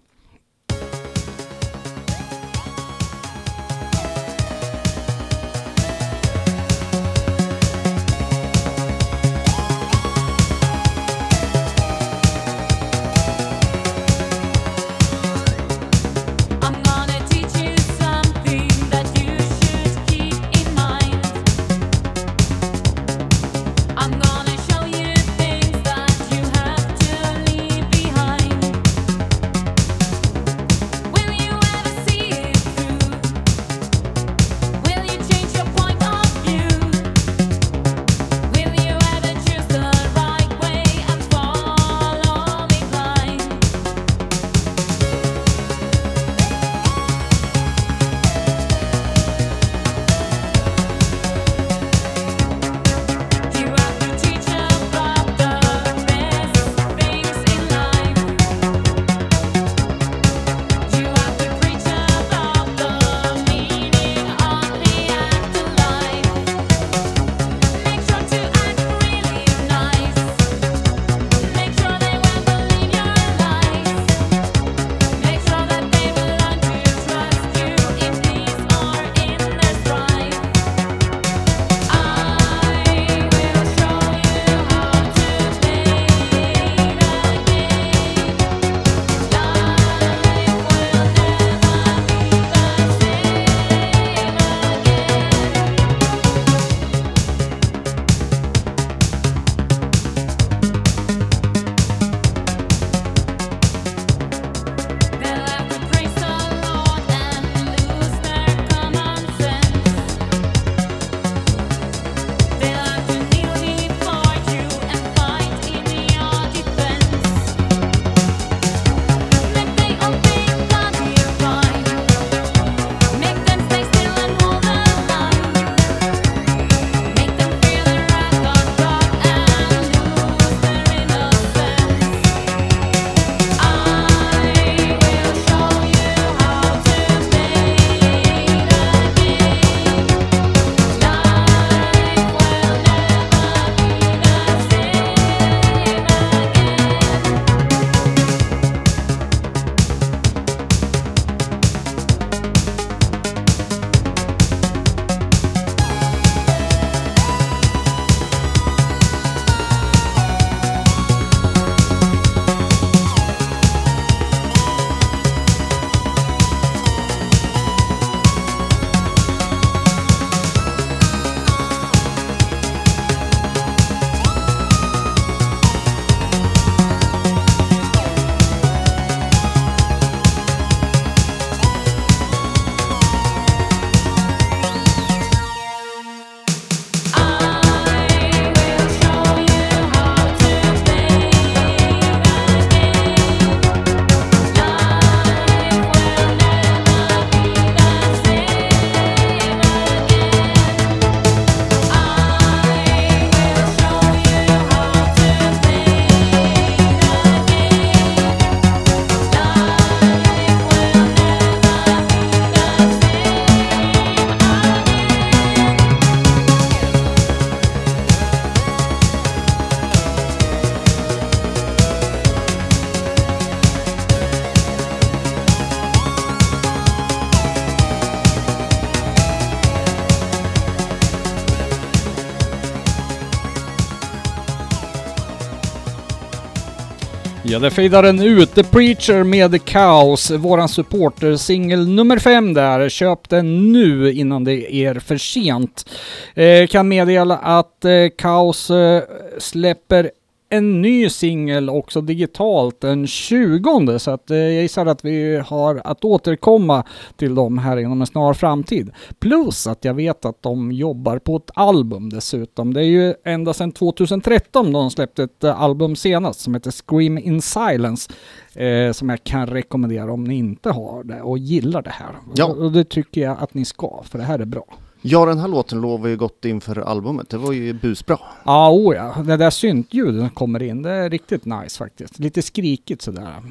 Började 237.59 237.75
fejdaren 237.75 238.17
fejdar 238.17 238.27
den 238.27 238.39
ut. 238.39 238.55
The 238.55 238.63
Preacher 238.63 239.23
med 239.23 239.65
Kaos, 239.65 240.31
våran 240.31 240.67
supporter-singel 240.67 241.87
nummer 241.87 242.19
fem 242.19 242.53
där. 242.53 242.89
Köp 242.89 243.29
den 243.29 243.71
nu 243.71 244.11
innan 244.11 244.43
det 244.43 244.73
är 244.73 244.99
för 244.99 245.17
sent. 245.17 245.89
Eh, 246.35 246.67
kan 246.67 246.87
meddela 246.87 247.37
att 247.37 247.85
eh, 247.85 247.91
Kaos 248.17 248.69
eh, 248.69 249.03
släpper 249.37 250.11
en 250.49 250.81
ny 250.81 251.09
singel 251.09 251.69
också 251.69 252.01
digitalt 252.01 252.81
den 252.81 253.07
20 253.07 253.99
så 253.99 254.11
att 254.11 254.31
eh, 254.31 254.37
jag 254.37 254.61
gissar 254.61 254.85
att 254.85 255.05
vi 255.05 255.37
har 255.37 255.81
att 255.83 256.05
återkomma 256.05 256.83
till 257.15 257.35
dem 257.35 257.57
här 257.57 257.77
inom 257.77 258.01
en 258.01 258.07
snar 258.07 258.33
framtid. 258.33 258.91
Plus 259.19 259.67
att 259.67 259.85
jag 259.85 259.93
vet 259.93 260.25
att 260.25 260.41
de 260.41 260.71
jobbar 260.71 261.19
på 261.19 261.35
ett 261.35 261.51
album 261.53 262.09
dessutom. 262.09 262.73
Det 262.73 262.81
är 262.81 262.85
ju 262.85 263.13
ända 263.23 263.53
sedan 263.53 263.71
2013 263.71 264.71
de 264.71 264.91
släppte 264.91 265.23
ett 265.23 265.43
eh, 265.43 265.61
album 265.61 265.95
senast 265.95 266.39
som 266.39 266.53
heter 266.53 266.71
Scream 266.71 267.17
in 267.17 267.41
Silence 267.41 268.13
eh, 268.55 268.91
som 268.91 269.09
jag 269.09 269.23
kan 269.23 269.47
rekommendera 269.47 270.13
om 270.13 270.23
ni 270.23 270.35
inte 270.35 270.69
har 270.69 271.03
det 271.03 271.21
och 271.21 271.37
gillar 271.37 271.81
det 271.81 271.93
här. 271.93 272.15
Ja. 272.35 272.45
Och 272.45 272.71
det 272.71 272.83
tycker 272.83 273.21
jag 273.21 273.37
att 273.39 273.53
ni 273.53 273.65
ska 273.65 274.03
för 274.03 274.17
det 274.17 274.23
här 274.23 274.39
är 274.39 274.45
bra. 274.45 274.65
Ja, 275.09 275.25
den 275.25 275.39
här 275.39 275.47
låten 275.47 275.81
lovar 275.81 276.09
ju 276.09 276.17
gott 276.17 276.45
inför 276.45 276.79
albumet. 276.79 277.29
Det 277.29 277.37
var 277.37 277.51
ju 277.51 277.73
busbra. 277.73 278.19
Ja, 278.45 278.71
oh 278.71 278.95
ja. 278.95 279.15
Det 279.23 279.37
där 279.37 279.49
syntljudet 279.49 280.21
som 280.21 280.29
kommer 280.29 280.63
in, 280.63 280.81
det 280.81 280.91
är 280.91 281.09
riktigt 281.09 281.45
nice 281.45 281.77
faktiskt. 281.77 282.19
Lite 282.19 282.41
skrikigt 282.41 283.01
sådär. 283.01 283.43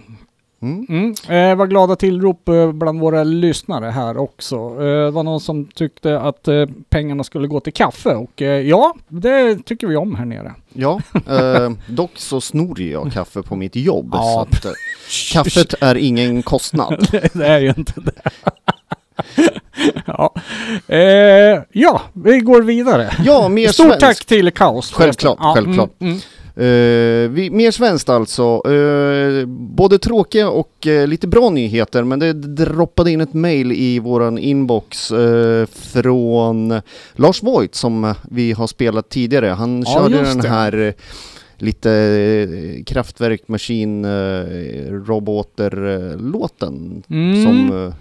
Mm. 0.63 0.87
Mm. 0.89 1.15
Eh, 1.29 1.57
var 1.57 1.67
glada 1.67 1.97
tillrop 1.97 2.49
eh, 2.49 2.73
bland 2.73 3.01
våra 3.01 3.25
lyssnare 3.25 3.91
här 3.91 4.17
också. 4.17 4.57
Eh, 4.57 5.05
det 5.05 5.11
var 5.11 5.23
någon 5.23 5.41
som 5.41 5.65
tyckte 5.65 6.21
att 6.21 6.49
eh, 6.49 6.67
pengarna 6.89 7.25
skulle 7.25 7.49
gå 7.49 7.61
till 7.61 7.73
kaffe 7.73 8.15
och 8.15 8.43
eh, 8.43 8.61
ja, 8.61 8.95
det 9.09 9.65
tycker 9.65 9.87
vi 9.87 9.97
om 9.97 10.15
här 10.15 10.25
nere. 10.25 10.55
Ja, 10.73 11.01
eh, 11.29 11.71
dock 11.87 12.11
så 12.15 12.41
snor 12.41 12.81
jag 12.81 13.13
kaffe 13.13 13.43
på 13.43 13.57
mitt 13.57 13.77
jobb. 13.77 14.11
Ja. 14.13 14.47
Så 14.63 14.69
att, 14.69 14.75
kaffet 15.33 15.75
är 15.81 15.95
ingen 15.95 16.43
kostnad. 16.43 17.09
det 17.33 17.47
är 17.47 17.61
ju 17.61 17.75
inte 17.77 18.01
det. 18.01 18.31
ja. 20.07 20.35
Eh, 20.89 21.63
ja, 21.73 22.03
vi 22.13 22.41
går 22.41 22.63
vidare. 22.63 23.11
Ja, 23.25 23.49
mer 23.49 23.69
Stort 23.69 23.87
svenskt. 23.87 24.01
tack 24.01 24.25
till 24.25 24.51
Kaos. 24.51 24.93
Självklart, 24.93 25.39
förresten. 25.39 25.65
självklart. 25.65 25.91
Mm, 26.01 26.13
mm. 26.13 26.23
Eh, 26.59 27.31
vi, 27.31 27.51
mer 27.51 27.71
svenskt 27.71 28.09
alltså. 28.09 28.63
Eh, 28.71 29.47
både 29.49 29.99
tråkiga 29.99 30.49
och 30.51 30.87
eh, 30.87 31.07
lite 31.07 31.27
bra 31.29 31.51
nyheter, 31.51 32.03
men 32.05 32.19
det 32.19 32.33
droppade 32.33 33.11
in 33.11 33.21
ett 33.21 33.35
mail 33.35 33.73
i 33.73 33.99
våran 33.99 34.39
inbox 34.39 35.13
från 35.93 36.81
Lars 37.13 37.43
Voigt 37.43 37.75
som 37.75 38.15
vi 38.31 38.53
har 38.53 38.67
spelat 38.67 39.09
tidigare. 39.09 39.47
Han 39.47 39.83
Ja, 39.87 39.93
körde 39.95 40.23
den 40.25 40.41
här 40.41 40.95
lite 41.59 42.83
kraftverk, 42.87 43.49
maskin, 43.49 44.07
roboter-låten 45.07 47.03
Mm. 47.11 47.43
som 47.45 47.93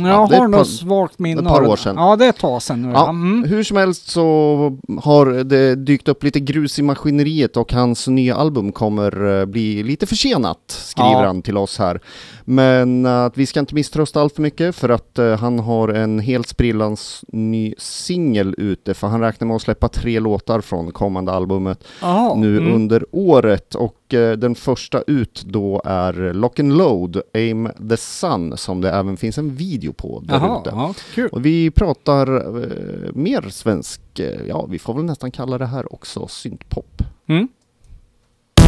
Jag 0.00 0.26
har 0.26 0.52
par- 0.52 0.64
svagt 0.64 1.18
minne 1.18 1.40
ett 1.42 1.48
par 1.48 1.66
år 1.66 1.76
sedan. 1.76 1.96
Ja, 1.98 2.16
det 2.16 2.24
är 2.24 2.28
ett 2.28 2.38
tag 2.38 2.62
sedan 2.62 2.82
nu. 2.82 2.90
Ja, 2.94 3.08
Mm. 3.08 3.44
Hur 3.48 3.62
som 3.62 3.76
helst 3.76 4.08
så 4.10 4.78
har 5.02 5.26
det 5.44 5.74
dykt 5.74 6.08
upp 6.08 6.22
lite 6.24 6.40
grus 6.40 6.78
i 6.78 6.82
maskineriet 6.82 7.56
och 7.56 7.72
hans 7.72 8.08
nya 8.08 8.36
album 8.36 8.72
kommer 8.72 9.40
eh, 9.40 9.44
bli 9.46 9.82
lite 9.82 10.06
försenat, 10.06 10.58
skriver 10.68 11.10
Ja. 11.10 11.26
han 11.26 11.42
till 11.42 11.56
oss 11.56 11.78
här. 11.78 12.00
Men 12.44 13.06
eh, 13.06 13.24
att 13.24 13.38
vi 13.38 13.46
ska 13.46 13.60
inte 13.60 13.74
misströsta 13.74 14.20
allt 14.20 14.34
för 14.34 14.42
mycket 14.42 14.76
för 14.76 14.88
att 14.88 15.18
eh, 15.18 15.36
han 15.38 15.58
har 15.58 15.88
en 15.88 16.18
helt 16.18 16.48
sprillans 16.48 17.24
ny 17.28 17.74
singel 17.78 18.54
ute 18.58 18.94
för 18.94 19.06
han 19.06 19.20
räknar 19.20 19.46
med 19.46 19.56
att 19.56 19.62
släppa 19.62 19.88
tre 19.88 20.20
låtar 20.20 20.60
från 20.60 20.92
kommande 20.92 21.32
albumet 21.32 21.84
Jaha, 22.02 22.34
nu 22.34 22.58
mm. 22.58 22.74
under 22.74 23.04
året 23.10 23.74
och 23.74 23.94
eh, 24.12 24.32
den 24.32 24.54
första 24.54 25.02
ut 25.06 25.44
då 25.46 25.82
är 25.84 26.32
Lock 26.32 26.58
and 26.60 26.76
Load, 26.76 27.22
Aim 27.34 27.68
the 27.88 27.96
Sun 27.96 28.56
som 28.56 28.80
det 28.80 28.90
även 28.90 29.16
finns 29.16 29.38
en 29.38 29.54
video 29.56 29.92
på 29.92 30.20
där 30.24 30.34
Jaha, 30.34 30.60
ute. 30.60 30.70
ja, 30.70 30.94
kul. 31.14 31.28
Och 31.32 31.46
vi 31.46 31.70
pratar 31.70 32.36
eh, 32.36 33.12
mer 33.14 33.48
svensk, 33.48 34.00
eh, 34.18 34.46
ja 34.48 34.66
vi 34.66 34.78
får 34.78 34.94
väl 34.94 35.04
nästan 35.04 35.30
kalla 35.30 35.58
det 35.58 35.66
här 35.66 35.92
också 35.94 36.26
syntpop. 36.28 37.02
Mm. 37.28 37.48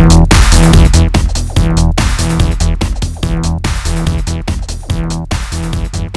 Lock 0.00 0.32
and 6.04 6.15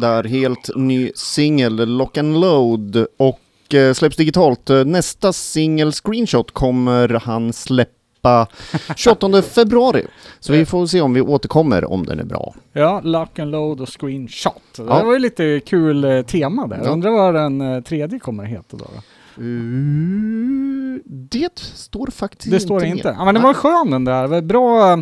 där, 0.00 0.24
helt 0.24 0.70
ny 0.76 1.10
singel, 1.14 1.96
Lock 1.96 2.18
and 2.18 2.40
Load 2.40 3.06
och 3.16 3.74
eh, 3.74 3.92
släpps 3.92 4.16
digitalt. 4.16 4.70
Eh, 4.70 4.84
Nästa 4.84 5.32
singel, 5.32 5.92
Screenshot, 5.92 6.50
kommer 6.50 7.08
han 7.08 7.52
släppa 7.52 8.46
28 8.96 9.42
februari. 9.42 10.06
Så 10.40 10.52
vi 10.52 10.66
får 10.66 10.86
se 10.86 11.00
om 11.00 11.14
vi 11.14 11.20
återkommer 11.20 11.84
om 11.92 12.06
den 12.06 12.18
är 12.20 12.24
bra. 12.24 12.54
Ja, 12.72 13.00
lock 13.04 13.38
and 13.38 13.50
load 13.50 13.80
och 13.80 14.00
screenshot. 14.00 14.62
Det 14.76 14.82
Ja. 14.82 15.04
var 15.04 15.12
ju 15.12 15.18
lite 15.18 15.60
kul 15.66 16.04
eh, 16.04 16.22
tema 16.22 16.66
där. 16.66 16.80
Ja. 16.84 16.90
Undrar 16.90 17.10
vad 17.10 17.34
den 17.34 17.82
tredje 17.82 18.18
kommer 18.18 18.44
att 18.44 18.50
heta 18.50 18.76
då? 18.76 18.84
då? 18.94 19.42
Uh, 19.42 20.71
det 21.04 21.58
står 21.58 22.06
faktiskt 22.06 22.50
Det 22.50 22.60
står 22.60 22.80
med. 22.80 22.88
inte. 22.88 23.14
Ja, 23.18 23.24
men 23.24 23.34
den 23.34 23.42
var 23.42 23.54
skön 23.54 23.90
den 23.90 24.04
där. 24.04 24.28
Det 24.28 24.42
Bra 24.42 24.92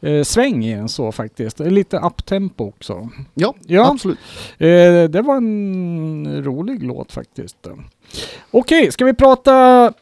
eh, 0.00 0.22
sväng 0.22 0.64
i 0.64 0.74
den 0.74 0.88
så 0.88 1.12
faktiskt. 1.12 1.58
Lite 1.60 1.98
uptempo 1.98 2.68
också. 2.68 3.08
Ja, 3.34 3.54
Ja. 3.66 3.90
absolut. 3.90 4.18
Eh, 4.58 5.04
det 5.10 5.22
var 5.24 5.36
en 5.36 6.44
rolig 6.44 6.82
låt 6.82 7.12
faktiskt. 7.12 7.66
Okej, 8.50 8.92
ska 8.92 9.04
vi 9.04 9.14
prata 9.14 9.92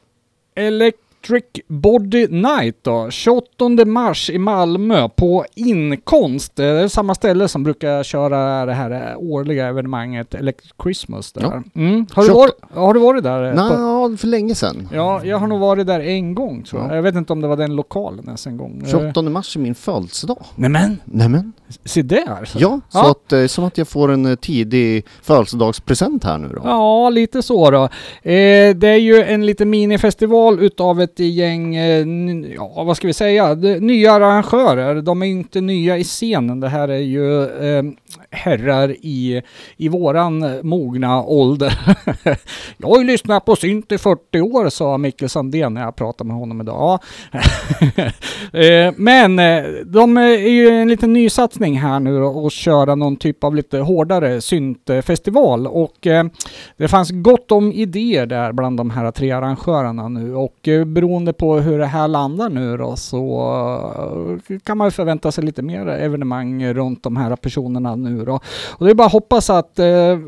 Electric 1.23 1.65
Body 1.69 2.27
Night 2.29 2.77
då? 2.83 3.11
28 3.11 3.85
mars 3.87 4.31
i 4.31 4.39
Malmö 4.39 5.09
på 5.09 5.45
Inkonst. 5.55 6.57
Det 6.57 6.65
är 6.65 6.89
samma 6.89 7.15
ställe 7.15 7.49
som 7.49 7.63
brukar 7.63 8.03
köra 8.03 8.67
det 8.67 8.73
här 8.73 9.17
årliga 9.19 9.67
evenemanget 9.67 10.35
Electric 10.35 10.73
Christmas 10.83 11.33
där. 11.33 11.43
Ja. 11.43 11.63
Mm. 11.75 12.07
Har, 12.13 12.23
du 12.23 12.29
28 12.29 12.39
varit, 12.41 12.55
har 12.75 12.95
du 12.95 13.01
varit 13.01 13.23
där? 13.25 13.43
eh, 13.45 13.55
Nej, 13.55 14.17
för 14.19 14.27
länge 14.27 14.55
sedan. 14.55 14.89
Ja, 14.93 15.21
jag 15.25 15.39
har 15.39 15.47
nog 15.47 15.61
varit 15.61 15.87
där 15.87 16.01
en 16.01 16.35
gång 16.35 16.63
tror 16.63 16.83
jag. 16.83 16.91
Ja. 16.91 16.95
Jag 16.95 17.03
vet 17.03 17.15
inte 17.15 17.33
om 17.33 17.41
det 17.41 17.49
var 17.49 17.57
den 17.57 17.77
lokalen 17.77 18.25
ens 18.27 18.47
en 18.47 18.57
gång. 18.57 18.83
Eh, 18.85 18.91
28 18.91 19.23
mars 19.23 19.57
är 19.57 19.61
min 19.61 19.75
födelsedag. 19.75 20.39
Nämen, 20.57 20.97
Nämen. 21.05 21.53
se 21.85 22.03
där! 22.03 22.49
Ja, 22.59 22.81
så 22.89 22.99
Ja. 22.99 23.11
att, 23.11 23.33
eh, 23.33 23.47
som 23.47 23.65
att 23.65 23.79
jag 23.79 23.89
får 23.89 24.13
en 24.13 24.27
eh, 24.27 24.35
tidig 24.35 25.05
födelsedagspresent 25.23 26.25
här 26.25 26.39
nu 26.39 26.49
då. 26.49 26.61
Ja, 26.65 27.11
lite 27.11 27.43
så 27.43 27.71
då. 27.71 27.83
Eh, 28.23 28.75
det 28.77 28.89
är 28.89 28.97
ju 29.01 29.23
en 29.23 29.47
liten 29.47 29.71
minifestival 29.71 30.61
utav 30.61 31.01
ett 31.13 31.19
gäng, 31.19 31.77
eh, 31.77 32.07
ja 32.55 32.85
vad 32.85 32.97
ska 32.97 33.07
vi 33.07 33.13
säga, 33.13 33.55
nya 33.81 34.13
arrangörer. 34.13 35.03
De 35.03 35.23
är 35.23 35.27
inte 35.27 35.61
nya 35.61 35.99
i 35.99 36.05
scenen. 36.05 36.61
Det 36.61 36.69
här 36.69 36.89
är 36.89 36.99
ju 36.99 37.43
eh, 37.43 37.83
herrar 38.31 38.91
i, 38.91 39.43
i 39.77 39.89
våran 39.89 40.61
mogna 40.63 41.23
ålder. 41.23 41.79
jag 42.77 42.89
har 42.89 42.99
ju 42.99 43.05
lyssnat 43.05 43.45
på 43.45 43.57
synt 43.57 43.93
i 43.93 43.99
40 43.99 44.41
år, 44.41 44.69
sa 44.69 44.99
Micke 44.99 45.31
Sandén 45.31 45.75
när 45.75 45.83
jag 45.83 45.97
pratade 45.97 46.29
med 46.29 46.37
honom 46.37 46.61
idag. 46.61 47.01
Eh, 48.53 48.93
men 48.97 49.39
eh, 49.39 49.65
de 49.85 50.17
är 50.17 50.49
ju 50.49 50.69
en 50.69 50.89
liten 50.89 51.13
nysatsning 51.13 51.79
här 51.79 52.01
nu 52.01 52.23
och 52.23 52.51
köra 52.51 52.95
någon 52.95 53.17
typ 53.17 53.45
av 53.45 53.55
lite 53.55 53.79
hårdare 53.79 54.41
syntfestival. 54.41 55.67
Och 55.67 56.07
eh, 56.07 56.27
det 56.77 56.89
fanns 56.89 57.11
gott 57.11 57.53
om 57.53 57.73
idéer 57.73 58.27
där 58.27 58.53
bland 58.53 58.77
de 58.77 58.91
här 58.91 59.11
tre 59.11 59.31
arrangörerna 59.31 60.09
nu. 60.09 60.35
Och 60.35 60.69
beroende 60.87 61.33
på 61.33 61.57
hur 61.57 61.79
det 61.79 61.87
här 61.87 62.09
landar 62.09 62.49
nu 62.49 62.77
då 62.77 62.97
så 62.97 64.39
kan 64.65 64.79
man 64.79 64.87
ju 64.87 64.91
förvänta 64.91 65.33
sig 65.33 65.45
lite 65.45 65.63
mer 65.63 65.89
evenemang 65.89 66.75
runt 66.75 67.03
de 67.03 67.17
här 67.17 67.37
personerna 67.37 67.97
nu 67.97 68.18
då. 68.25 68.41
Och 68.71 68.85
det 68.87 68.91
är 68.93 68.95
bara 68.95 69.07
att 69.07 69.13
hoppas 69.13 69.51
att 69.51 69.79
eh, 69.79 70.19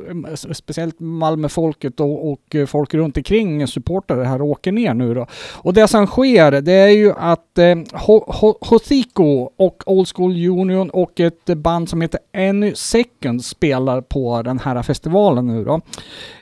speciellt 0.52 1.00
Malmöfolket 1.00 2.00
och, 2.00 2.30
och 2.32 2.56
folk 2.66 2.94
runt 2.94 3.16
omkring 3.16 3.66
supportare 3.66 4.24
här 4.24 4.42
åker 4.42 4.72
ner 4.72 4.94
nu 4.94 5.14
då. 5.14 5.26
Och 5.56 5.74
det 5.74 5.88
som 5.88 6.06
sker 6.06 6.60
det 6.60 6.72
är 6.72 6.88
ju 6.88 7.12
att 7.12 7.58
eh, 7.58 7.62
Ho- 7.62 8.24
Ho- 8.26 8.56
Hothico 8.60 9.50
och 9.56 9.82
Old 9.86 10.08
School 10.16 10.30
Union 10.32 10.90
och 10.90 11.20
ett 11.20 11.44
band 11.44 11.88
som 11.88 12.00
heter 12.00 12.20
Any 12.36 12.74
Second 12.74 13.44
spelar 13.44 14.00
på 14.00 14.42
den 14.42 14.58
här 14.58 14.82
festivalen 14.82 15.46
nu 15.46 15.64
då. 15.64 15.80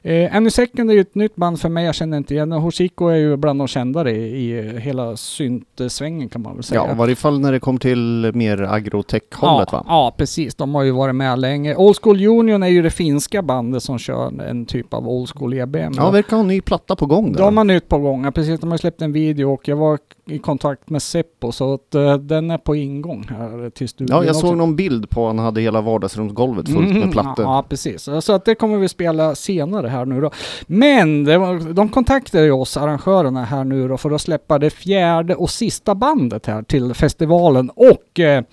Eh, 0.02 0.36
Any 0.36 0.50
Second 0.50 0.90
är 0.90 0.94
ju 0.94 1.00
ett 1.00 1.14
nytt 1.14 1.36
band 1.36 1.60
för 1.60 1.68
mig, 1.68 1.84
jag 1.84 1.94
känner 1.94 2.16
inte 2.16 2.34
igen. 2.34 2.52
Hothico 2.52 3.06
är 3.08 3.16
ju 3.16 3.36
bland 3.36 3.60
de 3.60 3.68
kändare 3.68 4.10
i, 4.12 4.50
i 4.58 4.78
hela 4.78 5.16
syntsvängen 5.16 6.28
kan 6.28 6.42
man 6.42 6.54
väl 6.54 6.62
säga. 6.64 6.84
Ja, 6.86 6.92
i 6.92 6.96
varje 6.96 7.16
fall 7.16 7.40
när 7.40 7.52
det 7.52 7.60
kom 7.60 7.78
till 7.78 8.30
mer 8.34 8.62
agrotech-hållet 8.62 9.68
ja, 9.72 9.78
va? 9.78 9.84
Ja, 9.88 10.14
precis. 10.18 10.54
De 10.54 10.74
har 10.74 10.82
ju 10.82 10.90
varit 10.90 11.14
med 11.14 11.37
länge. 11.38 11.74
Old 11.76 11.96
School 12.02 12.26
Union 12.26 12.62
är 12.62 12.68
ju 12.68 12.82
det 12.82 12.90
finska 12.90 13.42
bandet 13.42 13.82
som 13.82 13.98
kör 13.98 14.42
en 14.42 14.66
typ 14.66 14.94
av 14.94 15.08
Old 15.08 15.28
School 15.34 15.54
EBM. 15.54 15.92
Ja, 15.96 16.10
verkar 16.10 16.36
ha 16.36 16.40
en 16.40 16.48
ny 16.48 16.60
platta 16.60 16.96
på 16.96 17.06
gång 17.06 17.32
där. 17.32 17.40
De 17.40 17.56
har 17.56 17.64
nytt 17.64 17.88
på 17.88 17.98
gång, 17.98 18.24
ja, 18.24 18.30
precis. 18.30 18.60
De 18.60 18.70
har 18.70 18.78
släppt 18.78 19.02
en 19.02 19.12
video 19.12 19.52
och 19.52 19.68
jag 19.68 19.76
var 19.76 19.98
i 20.26 20.38
kontakt 20.38 20.90
med 20.90 21.02
Seppo 21.02 21.52
så 21.52 21.74
att 21.74 21.94
eh, 21.94 22.14
den 22.16 22.50
är 22.50 22.58
på 22.58 22.76
ingång 22.76 23.26
här 23.30 23.70
till 23.70 23.88
studion 23.88 24.16
Ja, 24.16 24.24
jag 24.24 24.30
också. 24.36 24.46
såg 24.46 24.56
någon 24.56 24.76
bild 24.76 25.10
på 25.10 25.26
han 25.26 25.38
hade 25.38 25.60
hela 25.60 25.80
vardagsrumsgolvet 25.80 26.66
fullt 26.68 26.78
Mm, 26.90 27.00
med 27.00 27.12
plattor. 27.12 27.44
Ja, 27.44 27.64
precis. 27.68 28.08
Så 28.20 28.32
att 28.32 28.44
det 28.44 28.54
kommer 28.54 28.76
vi 28.78 28.88
spela 28.88 29.34
senare 29.34 29.88
här 29.88 30.04
nu 30.04 30.20
då. 30.20 30.30
Men 30.66 31.24
var, 31.24 31.72
de 31.72 31.88
kontaktade 31.88 32.44
ju 32.44 32.50
oss, 32.52 32.76
arrangörerna 32.76 33.44
här 33.44 33.64
nu 33.64 33.88
då, 33.88 33.96
för 33.96 34.10
att 34.10 34.20
släppa 34.20 34.58
det 34.58 34.70
fjärde 34.70 35.34
och 35.34 35.50
sista 35.50 35.94
bandet 35.94 36.46
här 36.46 36.62
till 36.62 36.94
festivalen. 36.94 37.70
Och 37.70 38.20
eh, 38.20 38.44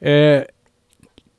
eh, 0.00 0.42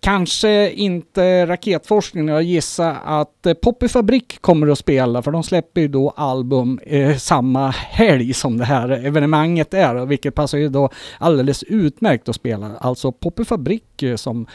Kanske 0.06 0.72
inte 0.72 1.46
raketforskning, 1.46 2.28
jag 2.28 2.44
gissar 2.44 2.98
att 3.06 3.46
eh, 3.46 3.54
Poppy 3.54 3.88
Fabrik 3.88 4.42
kommer 4.42 4.68
att 4.68 4.80
spela 4.80 5.22
för 5.22 5.32
de 5.32 5.44
släpper 5.44 5.82
ju 5.82 5.88
då 5.88 6.14
album 6.16 6.80
eh, 6.84 7.16
samma 7.16 7.70
helg 7.70 8.34
som 8.34 8.58
det 8.58 8.66
här 8.66 8.90
evenemanget 8.90 9.74
är, 9.74 10.06
vilket 10.06 10.36
passar 10.36 10.58
ju 10.58 10.70
då 10.70 10.90
alldeles 11.18 11.64
utmärkt 11.64 12.30
att 12.30 12.36
spela. 12.36 12.72
Alltså 12.80 13.12
Poppy 13.12 13.46
Fabrik 13.46 14.04
eh, 14.04 14.16
som 14.16 14.46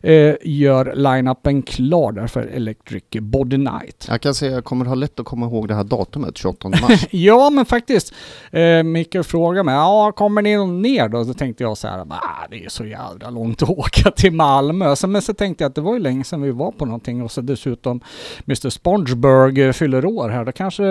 eh, 0.00 0.34
gör 0.42 0.94
line-upen 0.94 1.62
klar 1.62 2.12
där 2.12 2.26
för 2.26 2.42
Electric 2.42 3.04
Body 3.20 3.56
Night. 3.56 4.06
Jag 4.08 4.20
kan 4.20 4.34
säga 4.34 4.52
jag 4.52 4.64
kommer 4.64 4.84
ha 4.84 4.94
lätt 4.94 5.20
att 5.20 5.26
komma 5.26 5.46
ihåg 5.46 5.68
det 5.68 5.74
här 5.74 5.84
datumet, 5.84 6.38
28 6.38 6.68
mars. 6.68 7.06
Ja, 7.10 7.50
men 7.50 7.66
faktiskt. 7.66 8.14
Eh, 8.50 8.82
Mikael 8.82 9.24
frågade 9.24 9.62
mig, 9.64 9.74
ja, 9.74 10.12
kommer 10.12 10.42
ni 10.42 10.66
ner 10.66 11.08
då? 11.08 11.24
Då 11.24 11.34
tänkte 11.34 11.62
jag 11.62 11.78
så 11.78 11.88
här, 11.88 12.06
det 12.50 12.64
är 12.64 12.68
så 12.68 12.84
jävla 12.84 13.30
långt 13.30 13.62
att 13.62 13.70
åka 13.70 14.10
till 14.10 14.32
Malmö. 14.32 14.95
Så, 14.96 15.06
men 15.06 15.22
så 15.22 15.34
tänkte 15.34 15.64
jag 15.64 15.68
att 15.68 15.74
det 15.74 15.80
var 15.80 15.94
ju 15.94 16.00
länge 16.00 16.24
sedan 16.24 16.42
vi 16.42 16.50
var 16.50 16.72
på 16.72 16.84
någonting 16.84 17.22
och 17.22 17.30
så 17.30 17.40
dessutom 17.40 18.00
Mr 18.46 18.70
Spongeburg 18.70 19.58
eh, 19.58 19.72
fyller 19.72 20.06
år 20.06 20.28
här. 20.28 20.44
Det 20.44 20.52
kanske 20.52 20.84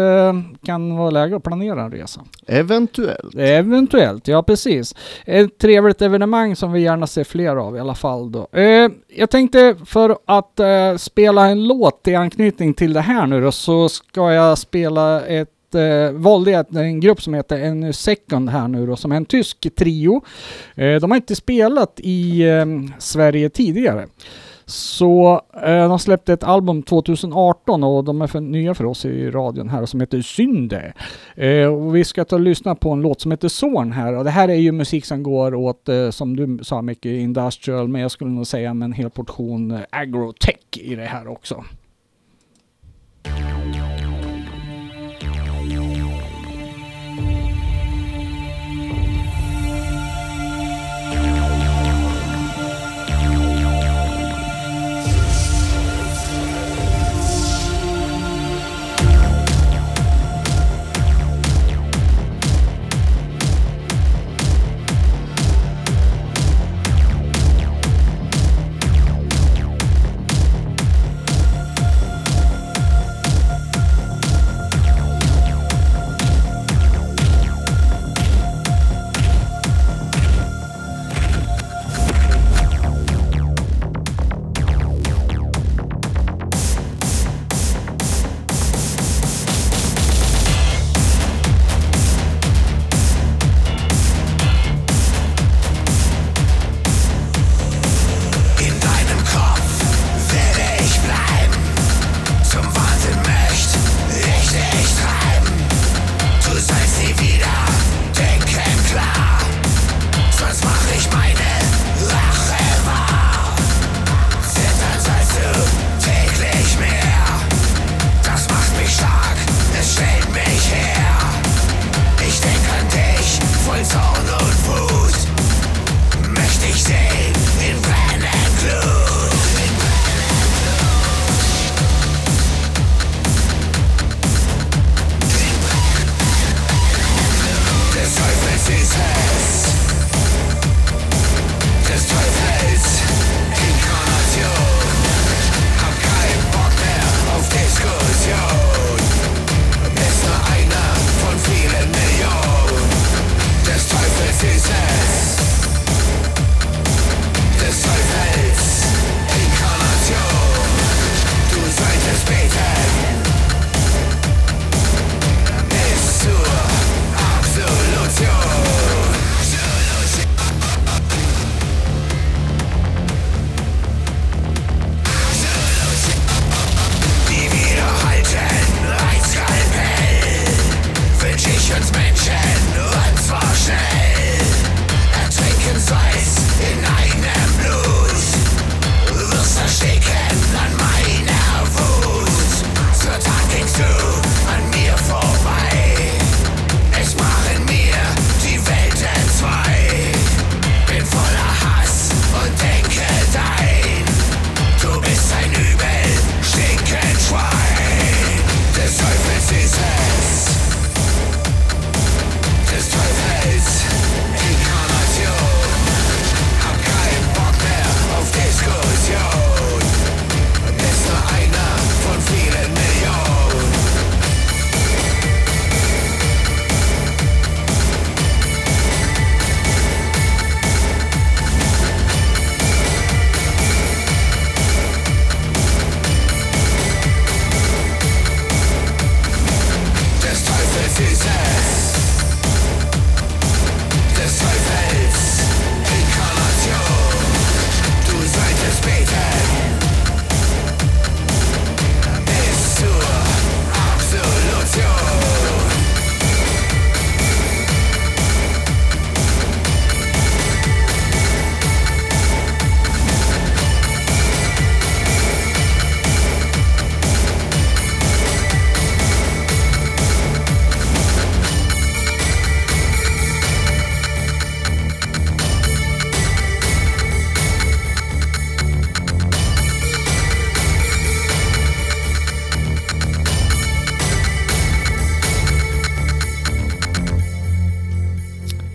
kan 0.66 0.98
vara 0.98 1.10
läge 1.10 1.36
att 1.36 1.44
planera 1.44 1.84
en 1.84 1.92
resa. 1.92 2.22
Eventuellt. 2.48 3.36
Eventuellt, 3.36 4.28
ja 4.28 4.44
precis. 4.44 4.96
Ett 5.26 5.58
trevligt 5.58 6.02
evenemang 6.02 6.56
som 6.56 6.72
vi 6.72 6.82
gärna 6.82 7.08
ser 7.08 7.24
fler 7.24 7.56
av 7.56 7.76
i 7.76 7.80
alla 7.80 7.96
fall 7.96 8.32
då. 8.32 8.48
Eh, 8.52 8.90
jag 9.08 9.30
tänkte 9.30 9.76
för 9.86 10.18
att 10.26 10.60
eh, 10.60 10.96
spela 10.98 11.48
en 11.48 11.68
låt 11.68 12.08
i 12.08 12.16
anknytning 12.16 12.74
till 12.74 12.94
det 12.94 13.02
här 13.02 13.28
nu 13.28 13.42
då 13.42 13.52
så 13.52 13.90
ska 13.90 14.34
jag 14.34 14.58
spela 14.58 15.26
ett 15.26 15.50
eh, 15.76 16.12
valde 16.12 16.52
jag 16.52 16.76
en 16.76 17.00
grupp 17.00 17.22
som 17.22 17.34
heter 17.34 17.74
NU 17.74 17.94
Second 17.94 18.50
här 18.50 18.68
nu 18.68 18.86
då, 18.86 18.96
som 18.96 19.12
är 19.12 19.16
en 19.16 19.26
tysk 19.26 19.76
trio. 19.76 20.22
Eh, 20.76 20.96
de 20.96 21.12
har 21.12 21.16
inte 21.16 21.36
spelat 21.36 22.00
i 22.04 22.42
eh, 22.42 22.66
Sverige 23.00 23.50
tidigare. 23.50 24.08
Så 24.66 25.42
eh, 25.64 25.90
de 25.90 26.00
släppte 26.00 26.34
ett 26.34 26.44
album 26.44 26.84
2018 26.84 27.84
och 27.84 28.04
de 28.04 28.22
är 28.22 28.28
för, 28.28 28.42
nya 28.42 28.74
för 28.74 28.86
oss 28.86 29.06
i 29.06 29.32
radion 29.32 29.70
här 29.70 29.86
som 29.86 30.00
heter 30.00 30.22
Synde. 30.22 30.94
Eh, 31.36 31.66
och 31.66 31.96
vi 31.96 32.04
ska 32.04 32.26
ta 32.26 32.36
och 32.36 32.42
lyssna 32.42 32.76
på 32.76 32.92
en 32.92 33.02
låt 33.02 33.22
som 33.22 33.32
heter 33.32 33.48
Zorn 33.48 33.92
här 33.92 34.14
och 34.14 34.24
det 34.24 34.30
här 34.30 34.50
är 34.50 34.56
ju 34.56 34.72
musik 34.72 35.06
som 35.06 35.24
går 35.24 35.56
åt, 35.56 35.90
eh, 35.90 36.10
som 36.10 36.36
du 36.36 36.64
sa 36.64 36.82
mycket, 36.82 37.12
industrial, 37.12 37.88
men 37.88 38.02
jag 38.02 38.12
skulle 38.12 38.32
nog 38.32 38.48
säga 38.48 38.74
med 38.74 38.86
en 38.86 38.94
hel 38.94 39.10
portion 39.10 39.72
eh, 39.72 39.82
agrotech 39.90 40.58
i 40.74 40.96
det 40.96 41.06
här 41.06 41.28
också. 41.28 41.64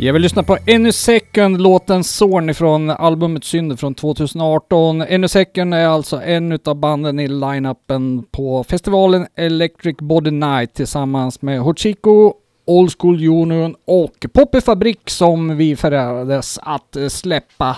Jag 0.03 0.13
vill 0.13 0.23
lyssna 0.23 0.43
på 0.43 0.59
Any 0.69 0.93
Second, 0.93 1.61
låten 1.61 2.05
Zorn 2.05 2.51
ifrån 2.51 2.91
albumet 2.91 3.45
Synd 3.45 3.81
från 3.81 3.95
2018. 3.95 5.03
Any 5.03 5.29
Second 5.29 5.75
är 5.75 5.87
alltså 5.87 6.23
en 6.23 6.53
utav 6.53 6.77
banden 6.77 7.21
i 7.21 7.29
line-upen 7.29 8.23
på 8.31 8.65
festivalen 8.65 9.27
Electric 9.35 9.97
Body 9.97 10.31
Night 10.31 10.75
tillsammans 10.75 11.43
med 11.43 11.61
Hochiko, 11.61 12.35
Old 12.65 12.93
School 12.99 13.29
Union 13.29 13.75
och 13.87 14.27
Poppy 14.33 14.61
Fabrik 14.61 15.11
som 15.11 15.57
vi 15.57 15.77
förärades 15.77 16.59
att 16.63 16.97
släppa 17.09 17.77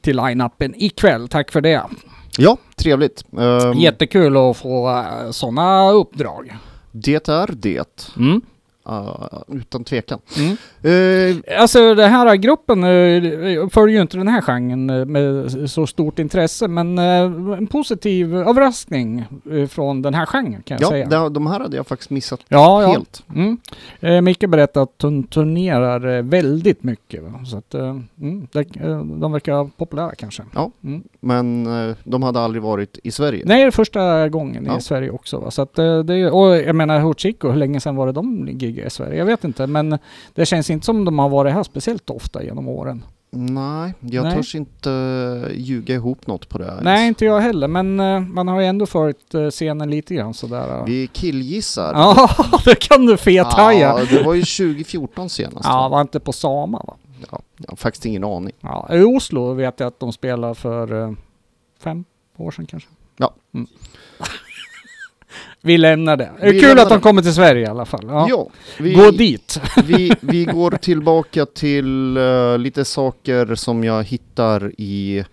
till 0.00 0.16
line-upen 0.16 0.74
ikväll. 0.76 1.28
Tack 1.28 1.52
för 1.52 1.60
det. 1.60 1.82
Ja, 2.38 2.56
trevligt. 2.76 3.24
Um, 3.30 3.78
Jättekul 3.78 4.36
att 4.36 4.56
få 4.56 5.04
sådana 5.30 5.90
uppdrag. 5.90 6.56
Det 6.92 7.28
är 7.28 7.50
det. 7.52 8.12
Mm. 8.16 8.40
Uh, 8.88 9.42
utan 9.48 9.84
tvekan. 9.84 10.18
Mm. 10.36 10.56
Uh, 10.84 11.36
Alltså 11.60 11.94
den 11.94 12.10
här 12.10 12.36
gruppen 12.36 12.84
uh, 12.84 13.68
följer 13.68 13.96
ju 13.96 14.02
inte 14.02 14.16
den 14.16 14.28
här 14.28 14.40
genren 14.40 14.90
uh, 14.90 15.04
med 15.04 15.50
så 15.70 15.86
stort 15.86 16.18
intresse 16.18 16.68
men 16.68 16.98
en 16.98 17.66
positiv 17.66 18.36
överraskning 18.36 19.24
från 19.70 20.02
den 20.02 20.14
här 20.14 20.26
genren 20.26 20.62
kan 20.62 20.78
jag 20.80 20.82
ja, 20.82 20.88
säga. 20.90 21.06
de, 21.06 21.32
de 21.32 21.46
här 21.46 21.60
hade 21.60 21.76
jag 21.76 21.86
faktiskt 21.86 22.10
missat 22.10 22.40
ja, 22.48 22.82
ja. 22.82 22.88
helt. 22.88 23.22
Mm. 23.34 23.58
Uh, 24.02 24.20
Micke 24.20 24.48
berättade 24.48 24.82
att 24.82 25.02
hon 25.02 25.22
turnerar 25.22 26.22
väldigt 26.22 26.82
mycket. 26.82 27.22
Va? 27.22 27.44
Så 27.44 27.58
att, 27.58 27.74
mm, 27.74 28.48
uh, 28.56 29.04
de 29.04 29.32
verkar 29.32 29.70
populära 29.76 30.14
kanske. 30.14 30.42
Ja. 30.54 30.70
Mm. 30.84 31.02
Men 31.20 31.68
de 32.04 32.22
hade 32.22 32.40
aldrig 32.40 32.62
varit 32.62 32.98
i 33.02 33.10
Sverige. 33.10 33.42
Nej, 33.46 33.62
det 33.62 33.66
är 33.66 33.70
första 33.70 34.28
gången 34.28 34.64
Ja. 34.66 34.78
i 34.78 34.80
Sverige 34.80 35.10
också. 35.10 35.38
Va? 35.38 35.50
Så 35.50 35.62
att, 35.62 35.74
det, 36.04 36.30
och 36.30 36.56
jag 36.56 36.76
menar 36.76 37.00
Hochiko, 37.00 37.48
hur 37.48 37.58
länge 37.58 37.80
sedan 37.80 37.96
var 37.96 38.06
det 38.06 38.12
de 38.12 38.44
giggade 38.76 38.86
i 38.86 38.90
Sverige? 38.90 39.18
Jag 39.18 39.26
vet 39.26 39.44
inte, 39.44 39.66
men 39.66 39.98
det 40.34 40.46
känns 40.46 40.70
inte 40.70 40.86
som 40.86 41.04
de 41.04 41.18
har 41.18 41.28
varit 41.28 41.52
här 41.52 41.62
speciellt 41.62 42.10
ofta 42.10 42.42
genom 42.42 42.68
åren. 42.68 43.04
Nej, 43.30 43.94
jag 44.00 44.24
Nej. 44.24 44.36
törs 44.36 44.54
inte 44.54 44.90
uh, 44.90 45.58
ljuga 45.58 45.94
ihop 45.94 46.26
något 46.26 46.48
på 46.48 46.58
det 46.58 46.64
här. 46.64 46.80
Nej, 46.82 47.08
inte 47.08 47.24
jag 47.24 47.40
heller, 47.40 47.68
men 47.68 48.00
eh, 48.00 48.20
man 48.20 48.48
har 48.48 48.60
ju 48.60 48.66
ändå 48.66 48.86
följt 48.86 49.34
uh, 49.34 49.50
scenen 49.50 49.90
lite 49.90 50.14
grann 50.14 50.34
sådär. 50.34 50.84
Vi 50.86 51.06
killgissar. 51.06 51.92
Ja, 51.94 52.30
det 52.64 52.74
kan 52.74 53.06
du 53.06 53.16
fethaja. 53.16 53.78
Ja, 53.98 54.04
det 54.10 54.22
var 54.22 54.34
ju 54.34 54.42
2014 54.42 55.30
senast. 55.30 55.64
Ja, 55.64 55.88
var 55.88 56.00
inte 56.00 56.20
på 56.20 56.32
Sama 56.32 56.82
va? 56.86 56.96
Ja, 57.30 57.40
jag 57.56 57.68
har 57.68 57.76
faktiskt 57.76 58.06
ingen 58.06 58.24
aning. 58.24 58.52
Ja, 58.60 58.88
i 58.90 59.02
Oslo 59.02 59.52
vet 59.52 59.80
jag 59.80 59.86
att 59.86 60.00
de 60.00 60.12
spelar 60.12 60.54
för 60.54 61.02
eh, 61.02 61.12
fem 61.80 62.04
år 62.36 62.50
sedan 62.50 62.66
kanske. 62.66 62.88
Ja. 63.16 63.34
Mm. 63.54 63.66
Vi 65.66 65.78
lämnar 65.78 66.16
det. 66.16 66.30
Vi 66.42 66.50
kul 66.50 66.68
lämnar 66.68 66.82
att 66.82 66.88
de 66.88 67.00
kommer 67.00 67.22
till 67.22 67.34
Sverige 67.34 67.62
i 67.62 67.66
alla 67.66 67.84
fall. 67.84 68.04
Ja. 68.06 68.26
Ja, 68.30 68.48
vi, 68.78 68.94
Gå 68.94 69.10
dit. 69.10 69.60
vi, 69.84 70.12
vi 70.20 70.44
går 70.44 70.70
tillbaka 70.70 71.46
till 71.46 72.16
eh, 72.16 72.58
lite 72.58 72.84
saker 72.84 73.54
som 73.54 73.84
jag 73.84 74.04
hittar 74.04 74.72
i 74.78 75.24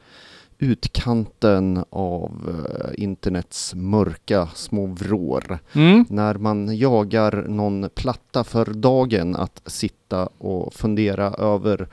utkanten 0.59 1.83
av 1.89 2.31
eh, 2.47 3.03
internets 3.03 3.73
mörka 3.75 4.47
små 4.55 4.85
vrår. 4.85 5.59
Mm. 5.73 6.05
När 6.09 6.35
man 6.35 6.77
jagar 6.77 7.45
någon 7.47 7.89
platta 7.95 8.43
för 8.43 8.65
dagen 8.65 9.35
att 9.35 9.61
sitta 9.65 10.29
och 10.37 10.73
fundera 10.73 11.27
över 11.27 11.87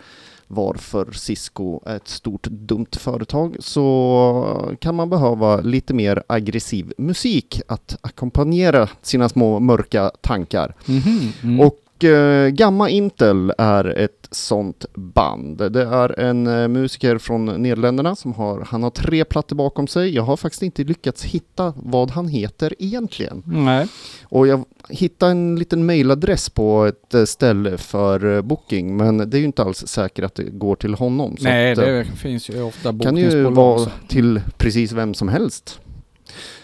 varför 0.52 1.12
Cisco 1.12 1.80
är 1.86 1.96
ett 1.96 2.08
stort 2.08 2.46
dumt 2.46 2.86
företag 2.92 3.56
så 3.60 4.76
kan 4.80 4.94
man 4.94 5.10
behöva 5.10 5.60
lite 5.60 5.94
mer 5.94 6.22
aggressiv 6.26 6.92
musik 6.98 7.60
att 7.66 7.98
ackompanjera 8.00 8.88
sina 9.02 9.28
små 9.28 9.58
mörka 9.60 10.10
tankar. 10.20 10.74
Mhm. 10.86 11.32
Mm. 11.42 11.60
Och 11.60 11.76
eh, 12.04 12.48
Gamma 12.48 12.90
Intel 12.90 13.52
är 13.58 13.98
ett 13.98 14.28
sånt 14.30 14.84
band. 14.94 15.72
Det 15.72 15.82
är 15.82 16.20
en 16.20 16.46
eh, 16.46 16.68
musiker 16.68 17.18
från 17.18 17.44
Nederländerna 17.44 18.16
som 18.16 18.34
har, 18.34 18.66
han 18.68 18.82
har 18.82 18.90
tre 18.90 19.24
plattor 19.24 19.56
bakom 19.56 19.86
sig. 19.86 20.14
Jag 20.14 20.22
har 20.22 20.36
faktiskt 20.36 20.62
inte 20.62 20.84
lyckats 20.84 21.24
hitta 21.24 21.72
vad 21.76 22.10
han 22.10 22.28
heter 22.28 22.74
egentligen. 22.78 23.42
Nej. 23.46 23.86
Och 24.24 24.46
jag 24.46 24.64
hittade 24.88 25.32
en 25.32 25.56
liten 25.56 25.86
mailadress 25.86 26.50
på 26.50 26.84
ett 26.84 27.14
eh, 27.14 27.24
ställe 27.24 27.78
för 27.78 28.36
eh, 28.36 28.42
booking, 28.42 28.96
men 28.96 29.30
det 29.30 29.36
är 29.36 29.38
ju 29.38 29.44
inte 29.44 29.62
alls 29.62 29.86
säkert 29.86 30.24
att 30.24 30.34
det 30.34 30.44
går 30.44 30.76
till 30.76 30.94
honom. 30.94 31.36
Så 31.36 31.44
Nej, 31.44 31.72
att, 31.72 31.78
det 31.78 32.04
finns 32.04 32.50
ju 32.50 32.62
ofta 32.62 32.98
kan 32.98 33.16
ju 33.16 33.42
vara 33.42 33.90
till 34.08 34.40
precis 34.58 34.92
vem 34.92 35.14
som 35.14 35.28
helst. 35.28 35.80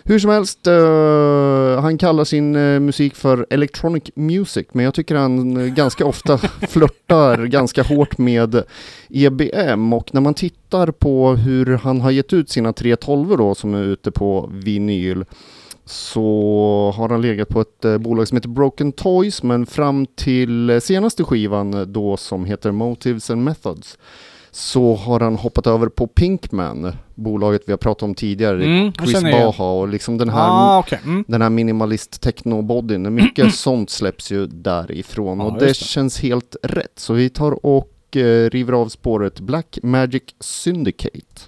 Hur 0.09 0.19
som 0.19 0.31
helst, 0.31 0.67
eh, 0.67 1.81
han 1.81 1.99
kallar 1.99 2.25
sin 2.25 2.57
eh, 2.57 2.81
musik 2.81 3.15
för 3.15 3.47
electronic 3.51 4.03
music, 4.15 4.67
men 4.73 4.85
jag 4.85 4.95
tycker 4.95 5.15
han 5.15 5.57
eh, 5.57 5.67
ganska 5.67 6.07
ofta 6.07 6.39
flörtar 6.69 7.47
ganska 7.47 7.83
hårt 7.83 8.19
med 8.19 8.63
EBM 9.09 9.93
och 9.93 10.15
när 10.15 10.21
man 10.21 10.35
tittar 10.35 10.91
på 10.91 11.35
hur 11.35 11.77
han 11.77 12.01
har 12.01 12.11
gett 12.11 12.33
ut 12.33 12.51
sina 12.51 12.73
312 12.73 13.37
då 13.37 13.55
som 13.55 13.75
är 13.75 13.83
ute 13.83 14.11
på 14.11 14.51
vinyl 14.53 15.25
så 15.85 16.93
har 16.97 17.09
han 17.09 17.23
legat 17.23 17.49
på 17.49 17.61
ett 17.61 18.01
bolag 18.01 18.29
som 18.29 18.37
heter 18.37 18.49
Broken 18.49 18.93
Toys 18.93 19.43
men 19.43 19.67
fram 19.67 20.07
till 20.07 20.81
senaste 20.81 21.25
skivan 21.25 21.93
då 21.93 22.17
som 22.17 22.45
heter 22.45 22.71
Motives 22.71 23.31
and 23.31 23.45
Methods 23.45 23.99
så 24.57 24.95
har 24.95 25.21
han 25.21 25.37
hoppat 25.37 25.67
över 25.67 25.89
på 25.89 26.07
Pinkman, 26.07 26.93
bolaget 27.15 27.63
vi 27.67 27.73
har 27.73 27.77
pratat 27.79 28.03
om 28.03 28.15
tidigare, 28.15 28.65
Mm, 28.65 28.93
Chris. 28.93 29.23
Baha 29.23 29.73
och 29.73 29.89
liksom 29.89 30.19
den 30.19 30.29
här 30.29 30.49
Ah, 30.51 30.79
okej. 30.79 31.01
Mm. 31.05 31.25
den 31.29 31.43
här 31.43 31.51
minimalist 31.51 32.21
techno-bodyn. 32.21 33.15
Mycket 33.15 33.55
sånt 33.55 33.91
släpps 33.91 34.33
ju 34.33 34.47
därifrån 34.47 35.39
Ja, 35.41 35.45
och 35.47 35.59
det, 35.59 35.67
det. 35.67 35.75
känns 35.77 36.21
helt 36.21 36.57
rätt. 36.63 36.93
Så 36.99 37.13
vi 37.15 37.29
tar 37.31 37.67
och 37.67 38.17
eh, 38.17 38.51
river 38.51 38.73
av 38.73 38.89
spåret 38.89 39.41
Black 39.41 39.79
Magic 39.83 40.23
Syndicate. 40.41 41.41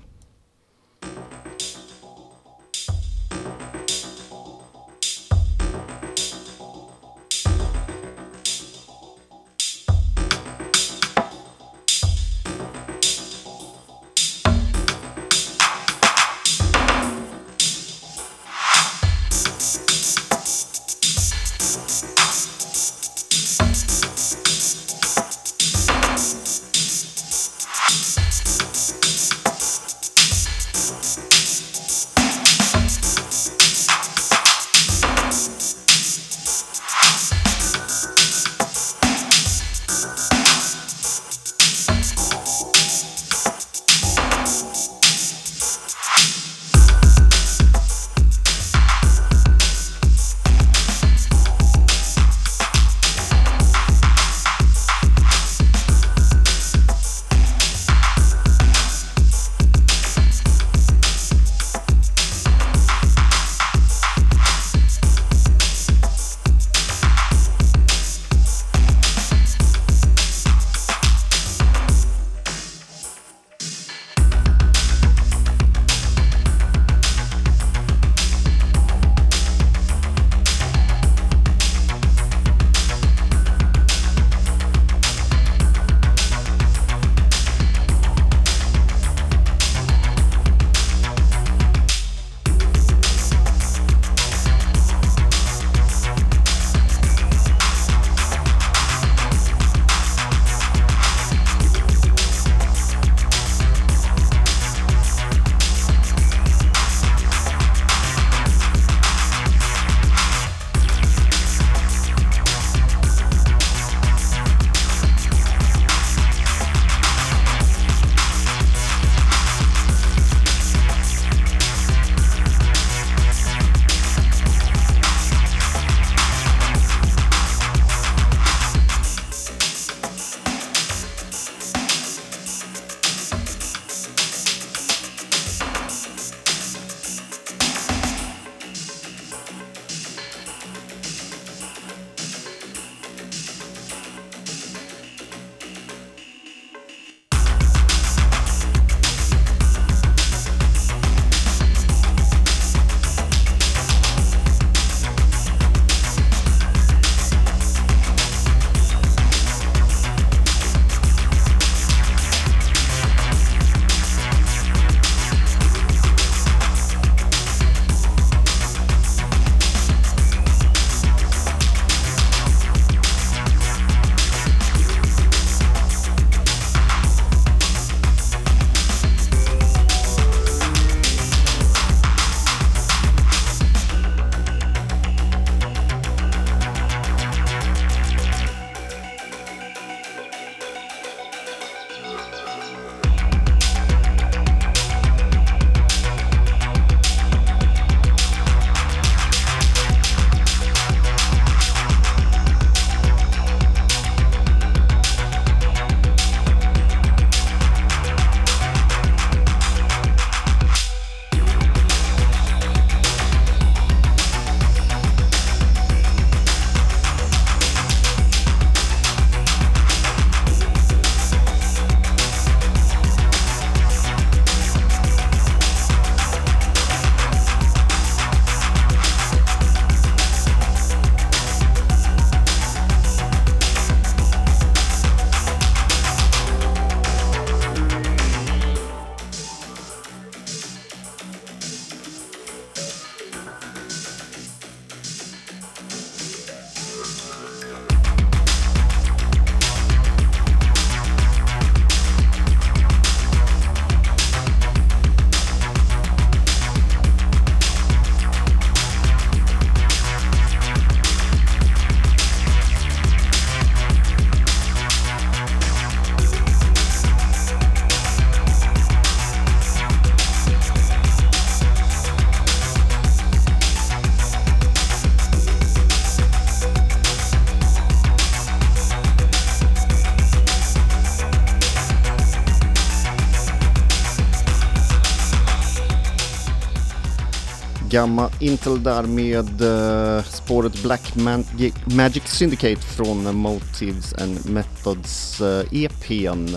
Gamma 287.99 288.31
Intel 288.40 288.83
där 288.83 289.03
med 289.03 289.63
uh, 289.63 290.23
spåret 290.23 290.83
Black 290.83 291.17
Magic, 291.17 291.75
Magic 291.85 292.23
Syndicate 292.27 292.83
från 292.83 293.37
Motives 293.37 294.13
and 294.13 294.51
Methods 294.51 295.40
uh, 295.40 295.85
EPn. 295.85 296.57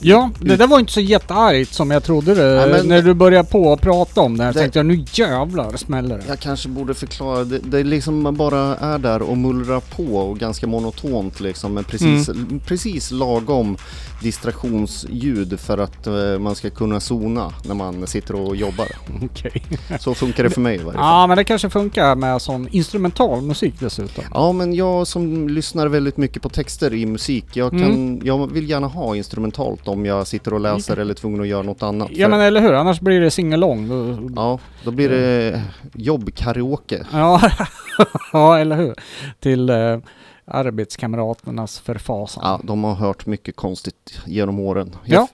Ja, 0.00 0.30
det 0.40 0.56
där 0.56 0.66
var 0.66 0.78
inte 0.78 0.92
så 0.92 1.00
jätteargt 1.00 1.74
som 1.74 1.90
jag 1.90 2.04
trodde 2.04 2.34
det. 2.34 2.66
Nej, 2.66 2.86
när 2.86 3.02
du 3.02 3.14
började 3.14 3.48
på 3.48 3.72
att 3.72 3.80
prata 3.80 4.20
om 4.20 4.36
det 4.36 4.44
här 4.44 4.52
Det- 4.52 4.58
tänkte 4.58 4.78
jag 4.78 4.86
nu 4.86 5.04
jävlar 5.12 5.76
smäller 5.76 6.18
det. 6.18 6.24
Jag 6.28 6.38
kanske 6.38 6.68
borde 6.68 6.94
förklara, 6.94 7.44
det, 7.44 7.58
det 7.58 7.78
är 7.80 7.84
liksom 7.84 8.36
bara 8.36 8.76
är 8.76 8.98
där 8.98 9.22
och 9.22 9.36
mullrar 9.38 9.80
på 9.80 10.16
och 10.16 10.38
ganska 10.38 10.66
monotont 10.66 11.40
liksom 11.40 11.74
men 11.74 11.84
precis, 11.84 12.30
precis 12.66 13.10
lagom 13.10 13.76
distraktionsljud 14.22 15.60
för 15.60 15.78
att 15.78 16.06
eh, 16.06 16.38
man 16.38 16.54
ska 16.54 16.70
kunna 16.70 17.00
zona 17.00 17.52
när 17.64 17.74
man 17.74 18.06
sitter 18.06 18.34
och 18.34 18.56
jobbar. 18.56 18.86
Okej. 19.24 19.62
Så 20.00 20.14
funkar 20.14 20.44
det 20.44 20.50
för 20.50 20.60
mig 20.60 20.74
i 20.74 20.78
varje 20.78 20.98
fall. 20.98 21.04
Ja, 21.20 21.26
men 21.26 21.36
det 21.36 21.44
kanske 21.44 21.70
funkar 21.70 22.14
med 22.14 22.42
sån 22.42 22.68
instrumental 22.70 23.42
musik 23.42 23.74
dessutom. 23.80 24.24
Ja 24.34 24.52
men 24.52 24.74
jag 24.74 25.06
som 25.06 25.48
lyssnar 25.48 25.86
väldigt 25.86 26.16
mycket 26.16 26.42
på 26.42 26.48
texter 26.48 26.94
i 26.94 27.06
musik, 27.06 27.44
jag, 27.52 27.70
kan, 27.70 27.82
Mm. 27.82 28.20
jag 28.24 28.52
vill 28.52 28.70
gärna 28.70 28.86
ha 28.86 29.16
instrumentalt 29.16 29.88
om 29.88 30.06
jag 30.06 30.26
sitter 30.26 30.54
och 30.54 30.60
läser 30.60 30.96
eller 30.96 31.10
är 31.10 31.16
tvungen 31.18 31.40
att 31.40 31.46
göra 31.48 31.62
något 31.62 31.82
annat. 31.82 32.08
Ja 32.12 32.26
För- 32.26 32.30
men 32.30 32.40
eller 32.40 32.60
hur, 32.60 32.72
annars 32.72 33.00
blir 33.00 33.20
det 33.20 33.30
singalong. 33.30 33.88
Då- 33.88 34.30
ja, 34.36 34.58
då 34.84 34.90
blir 34.90 35.08
det 35.08 35.62
jobbkaraoke. 35.94 37.06
Ja, 37.12 37.50
ja, 38.32 38.58
eller 38.58 38.76
hur. 38.76 38.94
Till 39.40 39.70
eh, 39.70 39.98
arbetskamraternas 40.46 41.78
förfasan. 41.78 42.42
Ja, 42.44 42.60
de 42.64 42.84
har 42.84 42.94
hört 42.94 43.26
mycket 43.26 43.56
konstigt 43.56 44.20
genom 44.26 44.58
åren. 44.60 44.96
Ja. 45.04 45.14
Jag 45.14 45.24
f- 45.24 45.30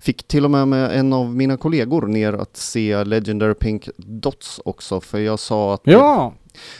fick 0.00 0.28
till 0.28 0.44
och 0.44 0.50
med 0.50 0.68
med 0.68 0.98
en 0.98 1.12
av 1.12 1.34
mina 1.36 1.56
kollegor 1.56 2.06
ner 2.06 2.32
att 2.32 2.56
se 2.56 3.04
Legendary 3.04 3.54
Pink 3.54 3.88
Dots 3.96 4.60
också 4.64 5.00
för 5.00 5.18
jag 5.18 5.38
sa 5.38 5.74
att 5.74 5.80
Ja, 5.84 6.32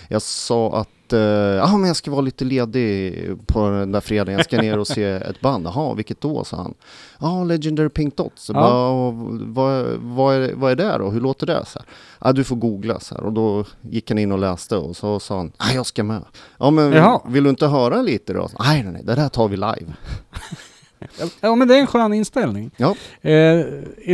Jag 0.08 0.22
sa 0.22 0.80
att 0.80 0.88
eh, 1.12 1.20
ja, 1.20 1.76
men 1.76 1.86
jag 1.86 1.96
ska 1.96 2.10
vara 2.10 2.20
lite 2.20 2.44
ledig 2.44 3.26
på 3.46 3.70
den 3.70 3.92
där 3.92 4.00
fredagen, 4.00 4.34
jag 4.34 4.44
ska 4.44 4.62
ner 4.62 4.78
och 4.78 4.86
se 4.86 5.04
ett 5.04 5.40
band. 5.40 5.66
Jaha, 5.66 5.94
vilket 5.94 6.20
då? 6.20 6.44
sa 6.44 6.56
han. 6.56 6.74
Ja, 7.20 7.44
Legendary 7.44 7.88
Pink 7.88 8.16
Dots. 8.16 8.44
Så 8.44 8.52
Ja. 8.52 9.12
Bara, 9.12 9.82
vad, 9.82 9.96
vad, 10.00 10.34
är, 10.34 10.52
vad 10.54 10.72
är 10.72 10.76
det 10.76 10.98
då? 10.98 11.10
Hur 11.10 11.20
låter 11.20 11.46
det? 11.46 11.64
Så 11.66 11.78
här. 11.78 11.88
Ja, 12.20 12.32
du 12.32 12.44
får 12.44 12.56
googla. 12.56 13.00
Så 13.00 13.14
här. 13.14 13.24
Och 13.24 13.32
då 13.32 13.64
gick 13.80 14.10
han 14.10 14.18
in 14.18 14.32
och 14.32 14.38
läste 14.38 14.76
och 14.76 14.96
så 14.96 15.20
sa 15.20 15.36
han, 15.36 15.52
ja, 15.58 15.64
jag 15.74 15.86
ska 15.86 16.02
med. 16.04 16.22
Ja, 16.58 16.70
men 16.70 16.92
Jaha. 16.92 17.20
vill 17.26 17.44
du 17.44 17.50
inte 17.50 17.66
höra 17.66 18.02
lite 18.02 18.32
då? 18.32 18.48
Nej, 18.60 18.82
nej, 18.82 18.92
nej, 18.92 19.02
det 19.04 19.14
där 19.14 19.28
tar 19.28 19.48
vi 19.48 19.56
live. 19.56 19.92
ja 21.40 21.54
men 21.54 21.68
det 21.68 21.76
är 21.76 21.80
en 21.80 21.86
skön 21.86 22.12
inställning. 22.12 22.70
Ja. 22.76 22.94
Eh, 23.30 23.66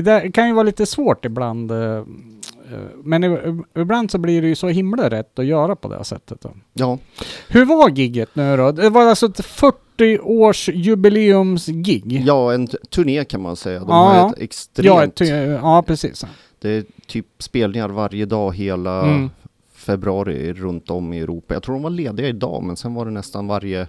det 0.02 0.32
kan 0.34 0.46
ju 0.48 0.52
vara 0.54 0.62
lite 0.62 0.86
svårt 0.86 1.24
ibland. 1.24 1.70
Eh, 1.70 2.04
men 3.04 3.24
i- 3.24 3.62
ibland 3.80 4.10
så 4.10 4.18
blir 4.18 4.42
det 4.42 4.48
ju 4.48 4.54
så 4.54 4.68
himla 4.68 5.10
rätt 5.10 5.38
att 5.38 5.46
göra 5.46 5.76
på 5.76 5.88
det 5.88 6.04
sättet. 6.04 6.40
Då. 6.40 6.50
Ja, 6.72 6.98
Hur 7.48 7.64
var 7.64 7.90
gigget 7.90 8.28
nu 8.36 8.56
då? 8.56 8.72
Det 8.72 8.90
var 8.90 9.02
alltså 9.06 9.26
ett 9.26 9.44
40 9.44 10.18
års 10.18 10.68
jubileumsgig. 10.68 12.22
ja 12.26 12.52
en 12.54 12.66
turné 12.66 13.24
kan 13.24 13.42
man 13.42 13.56
säga. 13.56 13.78
De 13.80 13.88
Ja, 13.88 13.94
har 13.94 14.30
ett 14.30 14.38
extremt... 14.38 15.20
Ja, 15.20 15.36
ja 15.36 15.82
precis. 15.86 16.24
Det 16.58 16.70
är 16.70 16.84
typ 17.06 17.26
spelningar 17.38 17.88
varje 17.88 18.24
dag 18.26 18.56
hela 18.56 19.02
Mm. 19.02 19.30
februari 19.74 20.52
runt 20.52 20.90
om 20.90 21.12
i 21.12 21.18
Europa. 21.20 21.54
Jag 21.54 21.62
tror 21.62 21.74
de 21.74 21.82
var 21.82 21.90
lediga 21.90 22.28
idag 22.28 22.62
men 22.62 22.76
sen 22.76 22.94
var 22.94 23.04
det 23.04 23.10
nästan 23.10 23.46
varje 23.46 23.86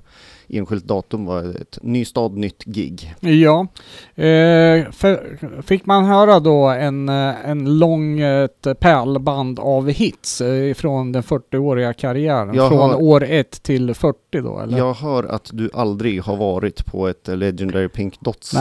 enskilt 0.50 0.86
datum 0.86 1.26
var 1.26 1.62
ett 1.62 1.80
ny 1.82 2.06
stad, 2.06 2.38
nytt 2.38 2.64
gig. 2.66 3.16
Ja. 3.20 3.68
Eh, 4.16 4.92
för, 4.92 5.38
fick 5.62 5.86
man 5.86 6.06
höra 6.06 6.40
då 6.40 6.68
en, 6.68 7.10
eh, 7.10 7.50
en 7.50 7.80
lång 7.80 8.20
ett 8.20 8.68
pärlband 8.80 9.60
av 9.60 9.90
hits 9.90 10.42
eh, 10.42 10.74
från 10.74 11.12
den 11.12 11.24
40-åriga 11.24 11.94
karriären? 11.94 12.54
Jag 12.56 12.70
från 12.70 12.80
har- 12.90 13.02
år 13.02 13.24
1 13.24 13.64
till 13.64 13.94
40 13.94 14.18
då 14.32 14.60
eller? 14.60 14.78
Jag 14.78 14.94
hör 14.94 15.24
att 15.24 15.50
du 15.54 15.70
aldrig 15.74 16.22
har 16.22 16.38
varit 16.38 16.86
på 16.86 17.08
ett 17.08 17.28
Legendary 17.28 17.90
Pink 17.90 18.20
Dots 18.22 18.54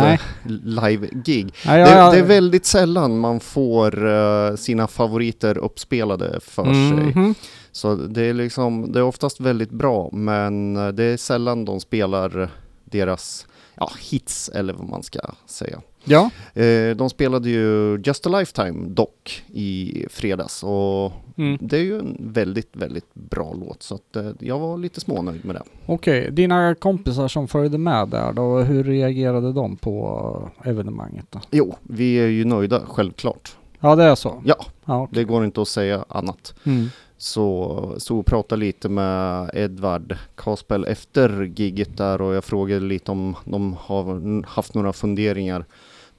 live-gig. 0.49 1.55
Det, 1.65 1.73
det 2.13 2.19
är 2.19 2.23
väldigt 2.23 2.67
sällan 2.67 3.19
man 3.19 3.41
får 3.41 4.57
sina 4.57 4.87
favoriter 4.87 5.59
uppspelade 5.59 6.41
för 6.43 6.65
sig. 6.65 7.35
Så 7.77 7.95
det 7.95 8.23
är 8.23 8.35
liksom, 8.35 8.93
det 8.93 8.99
är 8.99 9.03
oftast 9.03 9.41
väldigt 9.41 9.71
bra 9.71 10.09
men 10.13 10.77
eh, 10.77 10.89
det 10.89 11.05
är 11.05 11.17
sällan 11.17 11.65
de 11.65 11.81
spelar 11.81 12.51
deras 12.85 13.47
ja, 13.75 13.91
hits 14.01 14.49
eller 14.49 14.73
vad 14.73 14.89
man 14.89 15.03
ska 15.03 15.19
säga. 15.47 15.81
Ja. 16.05 16.31
Eh, 16.63 16.97
de 16.97 17.11
spelade 17.11 17.51
ju 17.51 17.97
Just 18.05 18.27
a 18.27 18.39
Lifetime 18.39 18.89
dock 18.89 19.45
i 19.53 20.07
fredags 20.11 20.63
och 20.65 21.13
Mm. 21.39 21.59
det 21.61 21.77
är 21.77 21.83
ju 21.83 21.99
en 21.99 22.17
väldigt, 22.21 22.77
väldigt 22.77 23.15
bra 23.15 23.55
låt 23.61 23.83
så 23.83 23.95
att 23.95 24.17
eh, 24.17 24.31
jag 24.41 24.59
var 24.59 24.79
lite 24.79 25.01
smånöjd 25.01 25.45
med 25.45 25.55
det. 25.57 25.63
Okej, 25.87 26.31
dina 26.31 26.75
kompisar 26.75 27.29
som 27.29 27.49
följde 27.49 27.79
med 27.79 28.09
där 28.09 28.33
då, 28.33 28.59
hur 28.59 28.85
reagerade 28.85 29.53
de 29.53 29.77
på 29.77 30.51
evenemanget 30.65 31.27
då? 31.31 31.41
Jo, 31.51 31.75
vi 31.83 32.15
är 32.15 32.27
ju 32.27 32.45
nöjda 32.45 32.83
självklart. 32.87 33.57
Ja, 33.81 33.97
det 33.97 34.05
är 34.05 34.15
så? 34.15 34.43
Ja, 34.45 34.57
Ja, 34.85 35.03
okej. 35.03 35.15
det 35.15 35.25
går 35.25 35.45
inte 35.45 35.63
att 35.63 35.69
säga 35.69 36.05
annat. 36.09 36.55
Mm. 36.65 36.87
Så 37.19 37.95
så 37.99 38.19
och 38.19 38.27
pratade 38.27 38.61
lite 38.61 38.89
med 38.89 39.51
Edvard 39.55 40.17
Kaspel 40.35 40.85
efter 40.85 41.43
gigget 41.57 41.97
där 41.97 42.21
och 42.23 42.35
jag 42.35 42.45
frågade 42.45 42.81
lite 42.81 43.11
om 43.11 43.37
de 43.45 43.77
har 43.81 44.47
haft 44.47 44.75
några 44.75 44.93
funderingar 44.93 45.65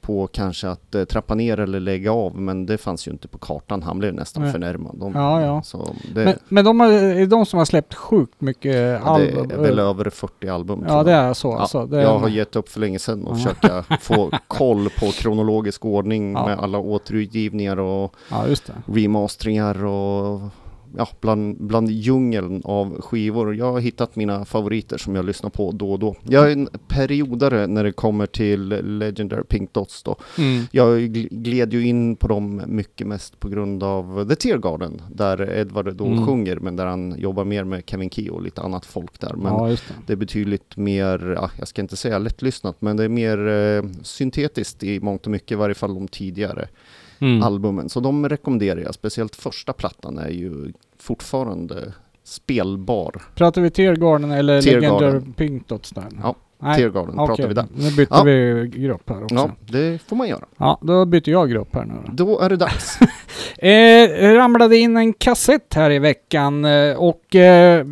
på 0.02 0.28
kanske 0.28 0.70
att 0.70 0.96
eh, 0.96 1.04
trappa 1.04 1.36
ner 1.36 1.60
eller 1.60 1.80
lägga 1.80 2.12
av 2.12 2.36
men 2.40 2.66
det 2.66 2.78
fanns 2.78 3.08
ju 3.08 3.12
inte 3.12 3.28
på 3.28 3.38
kartan. 3.38 3.84
Han 3.84 4.00
blev 4.00 4.14
nästan 4.14 4.44
Nej. 4.44 4.52
förnärmad. 4.52 4.96
De, 5.00 5.14
Ja, 5.16 5.42
ja. 5.42 5.64
Det, 6.14 6.26
Men, 6.26 6.34
men 6.50 6.66
de 6.66 6.82
är 6.82 7.26
de 7.26 7.46
som 7.46 7.58
har 7.58 7.66
släppt 7.66 7.94
sjukt 7.96 8.42
mycket 8.42 8.76
ja, 8.76 8.82
det 8.82 9.00
album? 9.00 9.52
är 9.52 9.58
väl 9.58 9.80
över 9.80 10.10
40 10.10 10.48
album. 10.50 10.86
Ja, 10.88 11.04
det 11.04 11.12
är 11.12 11.34
så 11.34 11.48
Ja, 11.48 11.60
alltså. 11.60 11.86
Det 11.86 11.98
är 11.98 12.02
jag 12.02 12.20
har 12.20 12.30
gett 12.30 12.56
upp 12.56 12.70
för 12.70 12.80
länge 12.80 13.00
sedan 13.00 13.24
och 13.28 13.38
Ja. 13.38 13.44
försöka 13.44 13.84
få 14.02 14.32
koll 14.48 14.90
på 15.00 15.12
kronologisk 15.12 15.86
ordning 15.86 16.34
Ja. 16.34 16.46
med 16.48 16.60
alla 16.60 16.78
återutgivningar 16.80 17.80
och 17.80 18.16
remasteringar 18.86 19.86
och 19.86 20.42
ja, 20.98 21.08
bland, 21.22 21.58
bland 21.60 21.90
djungeln 21.90 22.62
av 22.66 23.02
skivor. 23.02 23.56
Jag 23.56 23.72
har 23.72 23.80
hittat 23.80 24.16
mina 24.16 24.46
favoriter 24.46 24.98
som 24.98 25.16
jag 25.16 25.26
lyssnar 25.26 25.50
på 25.50 25.72
då 25.72 25.92
och 25.92 26.00
då. 26.00 26.16
Jag 26.24 26.48
är 26.48 26.52
en 26.52 26.70
periodare 26.88 27.68
när 27.68 27.84
det 27.84 27.92
kommer 27.92 28.26
till 28.26 28.68
Legendary 29.00 29.44
Pink 29.44 29.74
Dots 29.74 30.04
då. 30.04 30.16
Mm. 30.38 30.64
Jag 30.72 31.00
gl- 31.00 31.28
gled 31.32 31.74
ju 31.74 31.88
in 31.88 32.16
på 32.16 32.28
dem 32.28 32.62
mycket 32.68 33.08
mest 33.08 33.40
på 33.40 33.50
grund 33.50 33.84
av 33.84 34.30
The 34.30 34.36
Tear 34.36 34.58
Garden 34.58 35.02
där 35.14 35.58
Edvard 35.58 35.94
då 35.96 36.06
Mm. 36.06 36.26
sjunger 36.26 36.56
men 36.56 36.76
där 36.76 36.86
han 36.86 37.16
jobbar 37.20 37.46
mer 37.46 37.64
med 37.64 37.84
Kevin 37.86 38.10
Key 38.10 38.30
och 38.30 38.42
lite 38.42 38.62
annat 38.62 38.86
folk 38.86 39.20
där. 39.20 39.34
Men 39.34 39.54
Ja, 39.54 39.68
det. 39.68 39.82
det 40.08 40.14
är 40.14 40.18
betydligt 40.18 40.78
mer, 40.78 41.34
ja, 41.36 41.52
jag 41.60 41.68
ska 41.68 41.82
inte 41.82 41.96
säga 41.96 42.18
lättlyssnat, 42.20 42.82
men 42.82 42.98
det 42.98 43.04
är 43.04 43.10
mer 43.10 43.48
eh, 43.48 43.84
syntetiskt 44.02 44.84
i 44.84 45.00
mångt 45.00 45.26
och 45.26 45.32
mycket, 45.32 45.52
i 45.52 45.56
varje 45.56 45.76
fall 45.76 45.94
de 45.94 46.08
tidigare 46.08 46.68
Mm. 47.20 47.44
albumen. 47.44 47.90
Så 47.90 48.00
de 48.00 48.30
rekommenderar 48.30 48.80
jag, 48.80 48.94
speciellt 48.94 49.36
första 49.36 49.74
plattan 49.74 50.18
är 50.18 50.30
ju 50.30 50.74
fortfarande 51.00 51.94
spelbar. 52.24 53.22
Pratar 53.36 53.62
vi 53.62 53.70
Teargarden 53.70 54.32
eller 54.32 54.62
Tear 54.62 54.82
Legendary 54.82 55.06
Garden. 55.06 55.34
Pink 55.34 55.68
Dots 55.68 55.92
där? 55.92 56.08
Ja, 56.24 56.36
Nej. 56.60 56.78
Tear 56.78 56.90
Garden 56.90 57.20
Okej, 57.20 57.28
pratar 57.28 57.48
vi 57.48 57.54
där. 57.54 57.66
Nu 57.76 57.92
bytte 57.92 58.14
Ja. 58.16 58.24
vi 58.24 58.68
grupp 58.76 59.10
här 59.10 59.24
också. 59.24 59.36
Ja, 59.36 59.50
Ja. 59.66 59.78
det 59.80 60.00
får 60.10 60.16
man 60.16 60.28
göra. 60.28 60.78
då 60.82 61.06
byter 61.06 61.30
jag 61.30 61.50
grupp 61.50 61.76
här 61.76 61.86
nu 61.86 61.94
då. 62.06 62.12
Då 62.26 62.40
är 62.40 62.50
det 62.50 62.56
dags. 62.56 63.00
Eh, 63.60 64.34
ramlade 64.34 64.78
in 64.78 64.98
en 64.98 65.14
kassett 65.14 65.74
här 65.74 65.92
i 65.92 66.00
veckan 66.00 66.66
eh, 66.66 66.96
och 66.98 67.36
eh, 67.36 67.86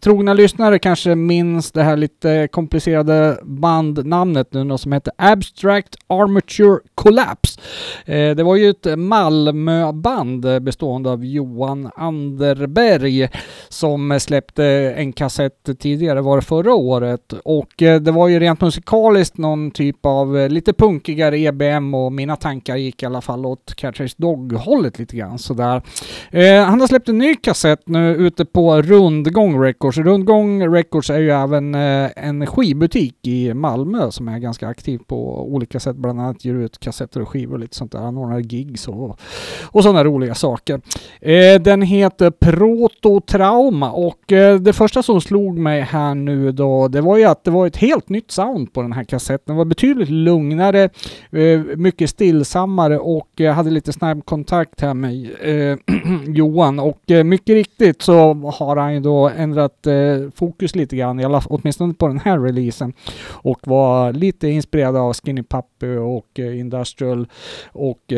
trogna 0.00 0.34
lyssnare 0.34 0.78
kanske 0.78 1.14
minns 1.14 1.72
det 1.72 1.82
här 1.82 1.96
lite 1.96 2.48
komplicerade 2.52 3.38
bandnamnet 3.42 4.52
nu 4.52 4.64
då, 4.64 4.78
som 4.78 4.92
heter 4.92 5.12
Abstract 5.16 5.96
Armature 6.06 6.78
Collapse. 6.94 7.60
Eh, 8.04 8.30
det 8.36 8.42
var 8.42 8.56
ju 8.56 8.70
ett 8.70 8.98
Malmöband 8.98 10.62
bestående 10.62 11.10
av 11.10 11.24
Johan 11.24 11.90
Anderberg 11.96 13.28
som 13.68 14.20
släppte 14.20 14.64
en 14.96 15.12
kassett 15.12 15.68
tidigare, 15.78 16.20
var 16.20 16.36
det 16.36 16.42
förra 16.42 16.74
året. 16.74 17.32
Och 17.44 17.82
eh, 17.82 17.99
det 18.00 18.10
var 18.10 18.28
ju 18.28 18.40
rent 18.40 18.60
musikaliskt 18.60 19.38
någon 19.38 19.70
typ 19.70 20.06
av 20.06 20.38
eh, 20.38 20.48
lite 20.48 20.72
punkigare 20.72 21.38
EBM 21.38 21.94
och 21.94 22.12
mina 22.12 22.36
tankar 22.36 22.76
gick 22.76 23.02
i 23.02 23.06
alla 23.06 23.20
fall 23.20 23.46
åt 23.46 23.74
Catchers 23.74 24.14
Dog-hållet 24.14 24.98
lite 24.98 25.16
grann 25.16 25.38
sådär. 25.38 25.82
Eh, 26.30 26.64
han 26.64 26.80
har 26.80 26.86
släppt 26.86 27.08
en 27.08 27.18
ny 27.18 27.34
kassett 27.34 27.88
nu 27.88 28.14
ute 28.14 28.44
på 28.44 28.82
Rundgång 28.82 29.62
Records. 29.62 29.98
Rundgång 29.98 30.74
Records 30.74 31.10
är 31.10 31.18
ju 31.18 31.30
även 31.30 31.74
eh, 31.74 32.10
en 32.16 32.46
skivbutik 32.46 33.26
i 33.26 33.54
Malmö 33.54 34.10
som 34.10 34.28
är 34.28 34.38
ganska 34.38 34.68
aktiv 34.68 35.00
på 35.06 35.42
olika 35.54 35.80
sätt. 35.80 35.96
Bland 35.96 36.20
annat 36.20 36.44
ger 36.44 36.54
ut 36.54 36.80
kassetter 36.80 37.22
och 37.22 37.28
skivor 37.28 37.54
och 37.54 37.60
lite 37.60 37.76
sånt 37.76 37.92
där. 37.92 37.98
Han 37.98 38.16
ordnar 38.16 38.38
gigs 38.38 38.88
och, 38.88 39.20
och 39.62 39.82
sådana 39.82 40.04
roliga 40.04 40.34
saker. 40.34 40.80
Eh, 41.20 41.60
den 41.60 41.82
heter 41.82 42.30
Prototrauma 42.30 43.90
och 43.90 44.32
eh, 44.32 44.56
det 44.56 44.72
första 44.72 45.02
som 45.02 45.20
slog 45.20 45.58
mig 45.58 45.80
här 45.80 46.14
nu 46.14 46.52
då, 46.52 46.88
det 46.88 47.00
var 47.00 47.16
ju 47.16 47.24
att 47.24 47.44
det 47.44 47.50
var 47.50 47.66
ett 47.66 47.76
helt 47.76 47.89
helt 47.90 48.08
nytt 48.08 48.30
sound 48.30 48.72
på 48.72 48.82
den 48.82 48.92
här 48.92 49.04
kassetten. 49.04 49.44
Den 49.46 49.56
var 49.56 49.64
betydligt 49.64 50.08
lugnare, 50.08 50.88
eh, 51.30 51.60
mycket 51.76 52.10
stillsammare 52.10 52.98
och 52.98 53.28
jag 53.36 53.52
hade 53.52 53.70
lite 53.70 53.92
snabb 53.92 54.24
kontakt 54.24 54.80
här 54.80 54.94
med 54.94 55.30
eh, 55.40 55.78
Johan 56.26 56.78
och 56.78 57.10
eh, 57.10 57.24
mycket 57.24 57.54
riktigt 57.54 58.02
så 58.02 58.34
har 58.34 58.76
han 58.76 58.94
ju 58.94 59.00
då 59.00 59.28
ändrat 59.28 59.86
fokus 60.34 60.74
lite 60.74 60.96
grann, 60.96 61.20
i 61.20 61.24
alla, 61.24 61.42
åtminstone 61.46 61.94
på 61.94 62.08
den 62.08 62.18
här 62.18 62.38
releasen 62.38 62.92
och 63.28 63.66
var 63.66 64.12
lite 64.12 64.48
inspirerad 64.48 64.96
av 64.96 65.14
Skinny 65.14 65.42
Puppy 65.42 65.96
och 65.96 66.38
Industrial 66.38 67.26
och 67.72 68.12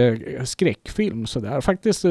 skräckfilm 0.45 1.27
sådär. 1.27 1.61
Faktiskt 1.61 2.05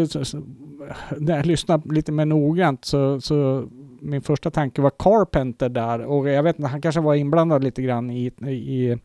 när 1.17 1.35
jag 1.35 1.45
lyssnade 1.45 1.93
lite 1.93 2.11
mer 2.11 2.25
noggrant 2.25 2.85
så, 2.85 3.21
så 3.21 3.67
min 4.01 4.21
första 4.21 4.51
tanke 4.51 4.81
var 4.81 4.91
Carpenter 4.99 5.69
där 5.69 6.05
och 6.05 6.29
jag 6.29 6.43
vet 6.43 6.59
inte, 6.59 6.67
han 6.67 6.81
kanske 6.81 7.01
var 7.01 7.15
inblandad 7.15 7.63
lite 7.63 7.81
grann 7.81 8.11
i, 8.11 8.25
i 8.47 8.97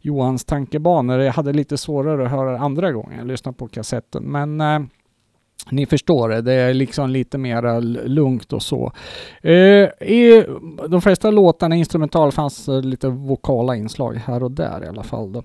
Johans 0.00 0.44
tankebanor. 0.44 1.18
Jag 1.18 1.32
hade 1.32 1.52
lite 1.52 1.78
svårare 1.78 2.24
att 2.24 2.30
höra 2.30 2.58
andra 2.58 2.92
gången 2.92 3.18
jag 3.18 3.26
lyssnade 3.26 3.56
på 3.58 3.68
kassetten. 3.68 4.24
Men 4.24 4.60
eh, 4.60 4.80
ni 5.70 5.86
förstår 5.86 6.28
det, 6.28 6.40
det 6.40 6.52
är 6.52 6.74
liksom 6.74 7.10
lite 7.10 7.38
mer 7.38 7.80
lugnt 8.08 8.52
och 8.52 8.62
så. 8.62 8.92
Eh, 9.42 9.52
I 10.08 10.44
de 10.88 11.00
flesta 11.00 11.30
låtarna 11.30 11.76
instrumental 11.76 12.32
fanns 12.32 12.68
lite 12.68 13.08
vokala 13.08 13.76
inslag 13.76 14.14
här 14.26 14.42
och 14.42 14.50
där 14.50 14.84
i 14.84 14.88
alla 14.88 15.02
fall. 15.02 15.32
Då. 15.32 15.42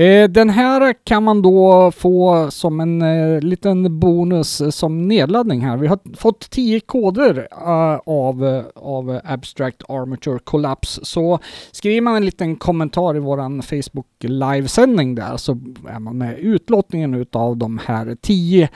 Eh, 0.00 0.28
den 0.28 0.50
här 0.50 0.94
kan 1.04 1.22
man 1.22 1.42
då 1.42 1.90
få 1.90 2.50
som 2.50 2.80
en 2.80 3.02
eh, 3.02 3.40
liten 3.40 4.00
bonus 4.00 4.62
som 4.76 5.08
nedladdning 5.08 5.60
här. 5.60 5.76
Vi 5.76 5.86
har 5.86 5.98
fått 6.16 6.50
tio 6.50 6.80
koder 6.80 7.48
uh, 7.66 8.00
av, 8.06 8.64
av 8.74 9.20
Abstract 9.24 9.82
Armature 9.88 10.38
Collapse. 10.38 11.00
Så 11.04 11.38
skriver 11.72 12.00
man 12.00 12.16
en 12.16 12.24
liten 12.24 12.56
kommentar 12.56 13.16
i 13.16 13.18
våran 13.18 13.62
Facebook 13.62 14.06
livesändning 14.20 15.14
där 15.14 15.36
så 15.36 15.52
är 15.88 15.98
man 15.98 16.18
med 16.18 16.38
utlottningen 16.38 17.14
utav 17.14 17.56
de 17.56 17.80
här 17.86 18.16
tio 18.20 18.68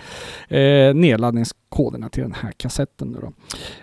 eh, 0.48 0.77
eh, 0.78 0.94
nedladdningskoderna 0.94 2.08
till 2.08 2.22
den 2.22 2.34
här 2.34 2.52
kassetten. 2.52 3.08
Nu 3.08 3.18
då. 3.20 3.32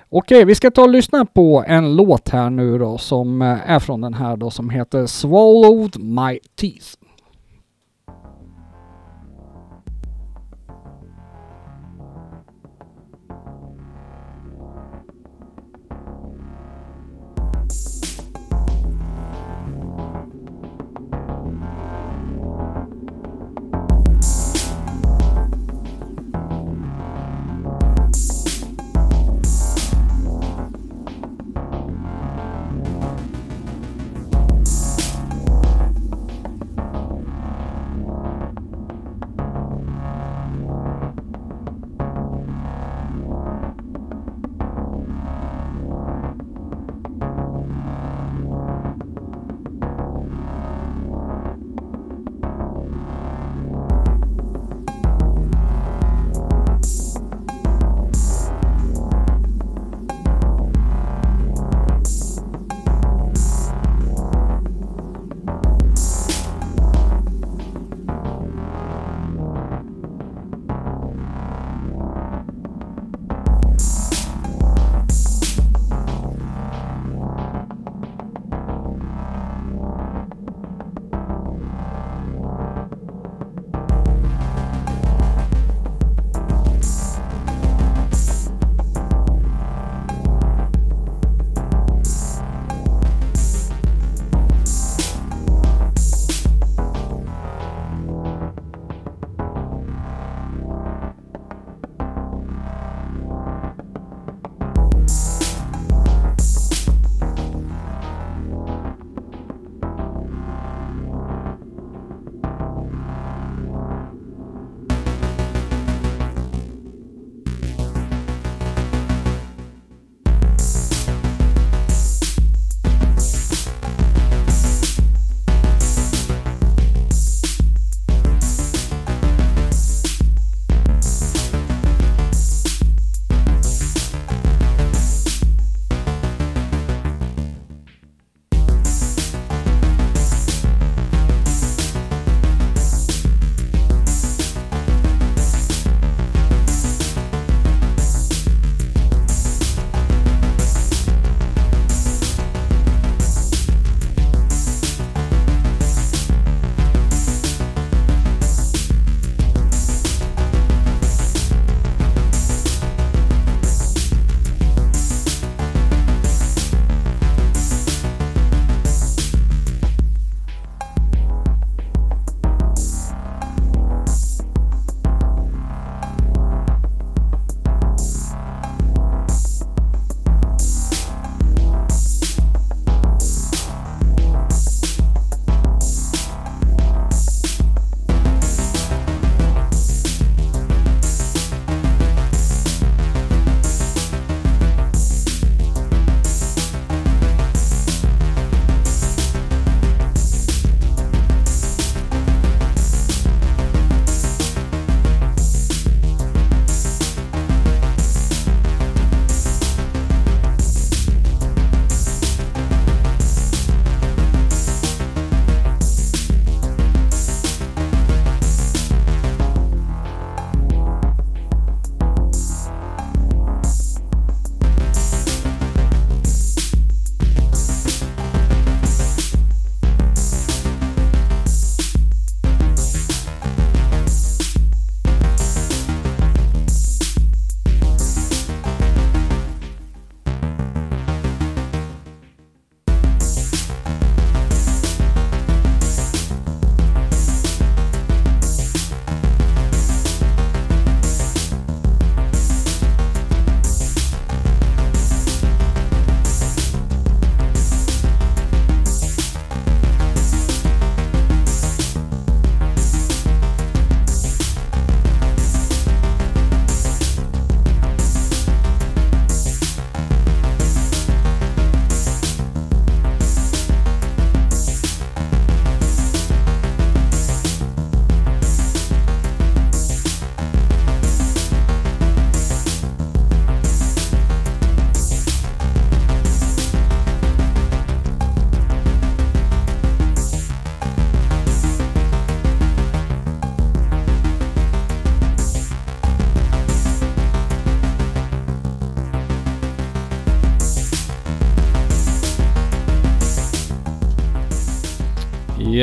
Okej, 0.10 0.46
vi 0.46 0.56
ska 0.56 0.72
ta 0.72 0.82
och 0.82 0.90
lyssna 0.90 1.26
på 1.26 1.64
en 1.68 1.96
låt 1.96 2.30
här 2.30 2.50
nu 2.50 2.78
då 2.78 2.98
som 2.98 3.42
eh, 3.42 3.72
är 3.72 3.80
från 3.80 4.02
den 4.02 4.14
här 4.14 4.38
då 4.38 4.50
som 4.50 4.70
heter 4.70 5.06
Swallowed 5.06 6.00
My 6.00 6.40
Teeth. 6.56 6.88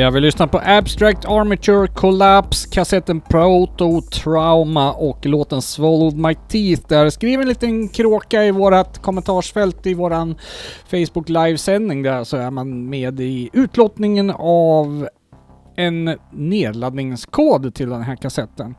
Ja, 0.03 0.09
vi 0.09 0.19
lyssnar 0.19 0.47
på 0.47 0.61
Abstract 0.65 1.25
Armature 1.25 1.87
Collapse, 1.87 2.69
kassetten 2.69 3.21
Proto 3.21 4.01
Trauma 4.01 4.93
och 4.93 5.25
låten 5.25 5.61
Swallowed 5.61 6.17
My 6.17 6.35
Teeth 6.35 6.87
där. 6.87 7.09
Skriv 7.09 7.41
en 7.41 7.47
liten 7.47 7.89
kråka 7.89 8.43
i 8.43 8.51
vårat 8.51 9.01
kommentarsfält 9.01 9.87
i 9.87 9.93
våran 9.93 10.35
Facebook 10.91 11.29
livesändning 11.29 12.03
där 12.03 12.23
så 12.23 12.37
är 12.37 12.51
man 12.51 12.89
med 12.89 13.19
i 13.19 13.49
utlottningen 13.53 14.29
av 14.39 15.07
en 15.75 16.17
nedladdningskod 16.31 17.75
till 17.75 17.89
den 17.89 18.01
här 18.01 18.15
kassetten. 18.15 18.75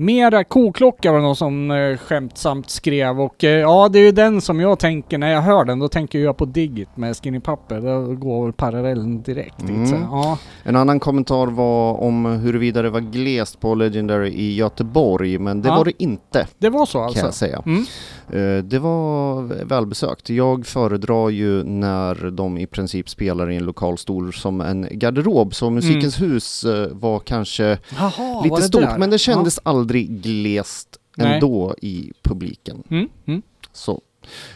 Mera 0.00 0.44
koklocka 0.44 1.10
var 1.12 1.18
det 1.18 1.24
någon 1.24 1.36
som 1.36 1.70
eh, 1.70 1.96
skämtsamt 1.96 2.70
skrev 2.70 3.20
och 3.20 3.44
eh, 3.44 3.50
ja, 3.50 3.88
det 3.88 3.98
är 3.98 4.02
ju 4.02 4.12
den 4.12 4.40
som 4.40 4.60
jag 4.60 4.78
tänker 4.78 5.18
när 5.18 5.30
jag 5.32 5.40
hör 5.42 5.64
den. 5.64 5.78
Då 5.78 5.88
tänker 5.88 6.18
jag 6.18 6.36
på 6.36 6.44
Digit 6.44 6.96
med 6.96 7.16
Skinny 7.16 7.40
Papper. 7.40 7.80
Då 7.80 8.14
går 8.14 8.52
parallellen 8.52 9.22
direkt. 9.22 9.62
Mm. 9.62 9.80
dit, 9.80 9.88
så, 9.90 9.96
ja. 10.10 10.38
En 10.62 10.76
annan 10.76 11.00
kommentar 11.00 11.46
var 11.46 12.00
om 12.02 12.24
huruvida 12.24 12.82
det 12.82 12.90
var 12.90 13.00
glest 13.00 13.60
på 13.60 13.74
Legendary 13.74 14.28
i 14.30 14.54
Göteborg, 14.54 15.38
men 15.38 15.62
det 15.62 15.68
Ja. 15.68 15.76
var 15.76 15.84
det 15.84 16.02
inte 16.02 16.46
Det 16.58 16.68
var 16.70 16.86
så 16.86 16.98
kan 16.98 17.04
alltså? 17.06 17.24
jag 17.24 17.34
säga. 17.34 17.62
Mm. 17.66 17.84
Eh, 18.32 18.64
Det 18.64 18.78
var 18.78 19.42
välbesökt. 19.64 20.30
Jag 20.30 20.66
föredrar 20.66 21.28
ju 21.30 21.64
när 21.64 22.30
de 22.30 22.58
i 22.58 22.66
princip 22.66 23.08
spelar 23.08 23.50
i 23.50 23.56
en 23.56 23.64
lokal 23.64 23.98
stor 23.98 24.32
som 24.32 24.60
en 24.60 24.88
garderob, 24.90 25.54
så 25.54 25.70
Musikens 25.70 26.20
hus 26.20 26.64
eh, 26.64 26.88
var 26.92 27.18
kanske 27.18 27.78
var 27.98 28.42
lite 28.44 28.56
det 28.56 28.62
stort, 28.62 28.80
där? 28.82 28.98
men 28.98 29.10
det 29.10 29.18
kändes 29.18 29.60
aldrig 29.62 30.08
glest 30.22 30.88
Nej. 31.16 31.34
ändå 31.34 31.74
i 31.82 32.12
publiken. 32.22 32.82
Ja. 32.88 32.96
Mm. 32.96 33.08
Mm. 33.26 33.42
Så. 33.72 34.00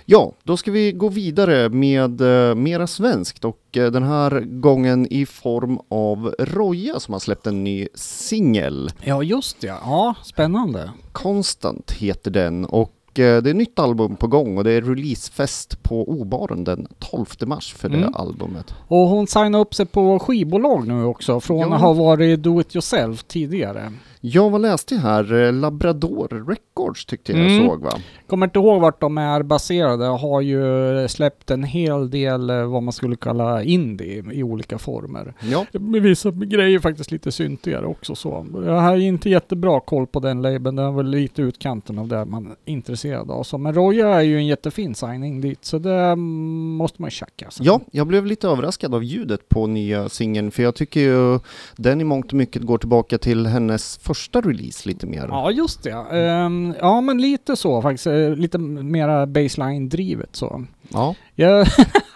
Ja, 0.05 0.33
då 0.43 0.57
ska 0.57 0.71
vi 0.71 0.93
gå 0.93 1.09
vidare 1.09 1.69
med 1.69 2.21
eh, 2.21 2.55
mera 2.55 2.87
svenskt 2.87 3.45
och 3.45 3.61
eh, 3.77 3.91
den 3.91 4.03
här 4.03 4.41
gången 4.41 5.07
i 5.13 5.27
form 5.27 5.79
av 5.89 6.35
Roja 6.39 7.01
som 7.01 7.13
har 7.13 7.19
släppt 7.21 7.47
en 7.47 7.65
ny 7.65 7.89
singel. 7.95 8.91
ja, 9.05 9.23
just 9.23 9.61
det. 9.61 9.67
Ja, 9.67 10.15
spännande. 10.25 10.91
Constant 11.13 11.93
heter 11.93 12.31
den 12.31 12.65
och 12.65 12.93
det 13.13 13.23
är 13.25 13.47
ett 13.49 13.57
nytt 13.57 13.79
album 13.79 14.17
på 14.17 14.27
gång 14.27 14.59
och 14.59 14.65
det 14.65 14.73
är 14.73 14.83
releasefest 14.83 15.83
på 15.83 16.09
Obaren 16.09 16.65
den 16.65 16.87
12 16.99 17.27
mars 17.47 17.75
för 17.75 17.89
Mm. 17.89 18.01
det 18.01 18.09
albumet. 18.19 18.75
Och 18.89 18.97
hon 19.09 19.27
signade 19.27 19.59
upp 19.59 19.75
sig 19.75 19.87
på 19.87 20.19
skivbolag 20.19 20.89
nu 20.89 21.05
också, 21.05 21.41
från 21.41 21.59
Ja. 21.59 21.75
att 21.75 21.81
ha 21.81 21.93
varit 21.93 22.43
do 22.43 22.61
it 22.61 22.75
yourself 22.77 23.23
tidigare. 23.25 23.93
Jag 24.25 24.51
vad 24.51 24.61
läste 24.61 24.95
jag 24.95 25.03
här? 25.03 25.33
Eh, 25.33 25.53
Labrador 25.53 26.45
Records 26.49 27.05
tyckte 27.07 27.33
jag 27.33 27.41
Mm. 27.41 27.67
såg 27.69 27.83
va? 27.83 27.91
Kommer 28.27 28.47
inte 28.47 28.59
ihåg 28.59 28.81
vart 28.81 29.01
de 29.01 29.19
är 29.19 29.43
baserade, 29.43 30.05
har 30.05 30.41
ju 30.41 31.09
släppt 31.09 31.51
en 31.51 31.65
hel 31.65 32.11
del 32.11 32.51
eh, 32.51 32.65
vad 32.65 32.83
man 32.83 32.93
skulle 32.93 33.17
kalla 33.17 33.63
indie 33.63 34.25
i 34.33 34.43
olika 34.43 34.79
former. 34.79 35.35
Ja, 35.41 35.67
Med 35.73 36.03
vissa 36.03 36.31
grejer 36.31 36.79
faktiskt 36.79 37.11
lite 37.11 37.33
syntigare 37.33 37.87
också 37.87 38.15
så. 38.15 38.47
Jag 38.67 38.81
har 38.81 38.97
inte 38.97 39.31
jättebra 39.31 39.81
koll 39.81 40.07
på 40.07 40.21
den 40.21 40.43
labeln, 40.43 40.77
den 40.77 40.87
är 40.87 40.93
väl 40.93 41.07
lite 41.11 41.43
utkanten 41.43 41.99
av 41.99 42.09
det 42.09 42.25
man 42.25 42.47
är 42.47 42.55
intresserad 42.73 43.31
av. 43.31 43.43
Så, 43.43 43.59
men 43.59 43.75
Roja 43.75 44.09
är 44.09 44.21
ju 44.23 44.37
en 44.37 44.47
jättefin 44.47 44.95
signing 44.95 45.41
dit, 45.41 45.65
så 45.65 45.79
det 45.79 46.17
måste 46.17 47.03
man 47.03 47.07
ju 47.07 47.11
checka. 47.15 47.47
Så. 47.51 47.65
ja, 47.65 47.81
jag 47.91 48.07
blev 48.07 48.27
lite 48.27 48.49
överraskad 48.49 48.95
av 48.95 49.05
ljudet 49.05 49.49
på 49.49 49.67
nya 49.67 50.09
singeln 50.09 50.51
för 50.51 50.63
jag 50.63 50.75
tycker 50.75 51.01
ju 51.01 51.39
den 51.77 52.01
i 52.01 52.05
mångt 52.05 52.27
och 52.27 52.35
mycket 52.35 52.63
går 52.63 52.79
tillbaka 52.79 53.19
till 53.19 53.47
hennes 53.47 53.99
första 54.15 54.41
release 54.41 54.89
lite 54.89 55.07
mer. 55.07 55.27
Ja, 55.29 55.51
just 55.51 55.83
det. 55.83 55.91
Ehm, 56.13 56.75
ja, 56.81 57.01
men 57.01 57.21
lite 57.21 57.57
så 57.57 57.83
faktiskt. 57.83 58.07
Eh, 58.07 58.35
Lite 58.37 58.59
mera 58.59 59.27
baseline-drivet 59.27 60.37
så. 60.37 60.65
Ja. 60.89 61.15
Ja, 61.35 61.65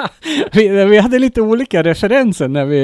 vi, 0.52 0.68
vi 0.68 0.98
hade 0.98 1.18
lite 1.18 1.40
olika 1.40 1.82
referenser 1.82 2.48
när 2.48 2.64
vi 2.64 2.80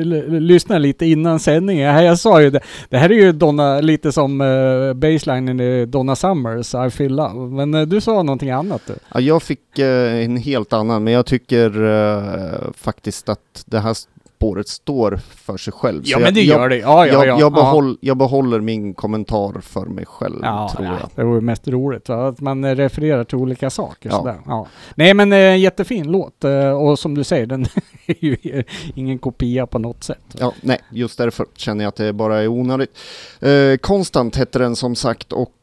eh, 0.00 0.40
lyssnade 0.40 0.80
lite 0.80 1.06
innan 1.06 1.40
sändningen. 1.40 2.04
Jag 2.04 2.18
sa 2.18 2.42
ju 2.42 2.50
det, 2.50 2.60
det 2.88 2.98
här 2.98 3.10
är 3.10 3.14
ju 3.14 3.32
Donna, 3.32 3.80
lite 3.80 4.12
som 4.12 4.40
uh, 4.40 4.94
baselinen 4.94 5.60
i 5.60 5.86
Donna 5.86 6.16
Summers, 6.16 6.74
I 6.74 6.90
feel 6.90 7.16
love. 7.16 7.50
Men 7.56 7.74
eh, 7.74 7.82
du 7.82 8.00
sa 8.00 8.22
någonting 8.22 8.50
annat 8.50 8.82
du. 8.86 8.94
Ja, 9.14 9.20
jag 9.20 9.42
fick 9.42 9.78
eh, 9.78 10.24
en 10.24 10.36
helt 10.36 10.72
annan, 10.72 11.04
men 11.04 11.12
jag 11.12 11.26
tycker 11.26 11.84
eh, 11.84 12.72
faktiskt 12.74 13.28
att 13.28 13.64
det 13.66 13.78
här 13.78 13.94
spåret 14.40 14.68
står 14.68 15.16
för 15.16 15.56
sig 15.56 15.72
själv. 15.72 16.02
Så 16.02 16.10
Ja, 16.10 16.18
men 16.18 16.34
det 16.34 16.42
jag, 16.42 16.60
gör 16.60 16.68
det. 16.68 16.76
Ja, 16.76 17.06
ja, 17.06 17.12
jag, 17.12 17.22
ja. 17.22 17.26
jag, 17.26 17.40
ja. 17.40 17.50
behåll, 17.50 17.98
jag 18.00 18.16
behåller 18.16 18.60
min 18.60 18.94
kommentar 18.94 19.60
för 19.60 19.86
mig 19.86 20.06
själv, 20.06 20.38
Ja, 20.42 20.70
tror 20.76 20.86
ja, 20.86 20.98
jag. 21.14 21.26
det 21.26 21.34
ju 21.34 21.40
mest 21.40 21.68
roligt 21.68 22.08
va? 22.08 22.28
att 22.28 22.40
man 22.40 22.64
eh, 22.64 22.74
refererar 22.74 23.24
till 23.24 23.38
olika 23.38 23.70
saker. 23.70 24.10
Ja. 24.10 24.16
Sådär. 24.16 24.40
Ja. 24.46 24.66
Nej 24.94 25.14
men 25.14 25.32
eh, 25.32 25.56
jättefin 25.56 26.12
låt 26.12 26.44
eh, 26.44 26.70
och 26.70 26.98
som 26.98 27.14
du 27.14 27.24
säger 27.24 27.46
den 27.46 27.66
är 28.06 28.24
ju 28.24 28.64
ingen 28.94 29.18
kopia 29.18 29.66
på 29.66 29.78
något 29.78 30.04
sätt. 30.04 30.36
Ja, 30.38 30.52
nej, 30.60 30.78
just 30.90 31.18
därför 31.18 31.46
känner 31.56 31.84
jag 31.84 31.88
att 31.88 31.96
det 31.96 32.12
bara 32.12 32.42
är 32.42 32.48
onödigt. 32.48 32.98
Eh, 33.40 33.76
Konstant 33.80 34.36
hette 34.36 34.58
den 34.58 34.76
som 34.76 34.94
sagt 34.94 35.32
och 35.32 35.54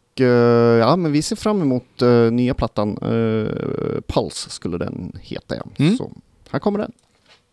ja, 0.79 0.95
men 0.95 1.11
vi 1.11 1.21
ser 1.21 1.35
fram 1.35 1.61
emot 1.61 2.01
nya 2.31 2.53
plattan. 2.53 2.97
Eh, 3.01 4.01
Puls 4.07 4.47
skulle 4.49 4.77
den 4.77 5.11
heta, 5.21 5.55
ja. 5.55 5.63
Mm. 5.77 5.97
Så 5.97 6.11
här 6.51 6.59
kommer 6.59 6.79
den. 6.79 6.91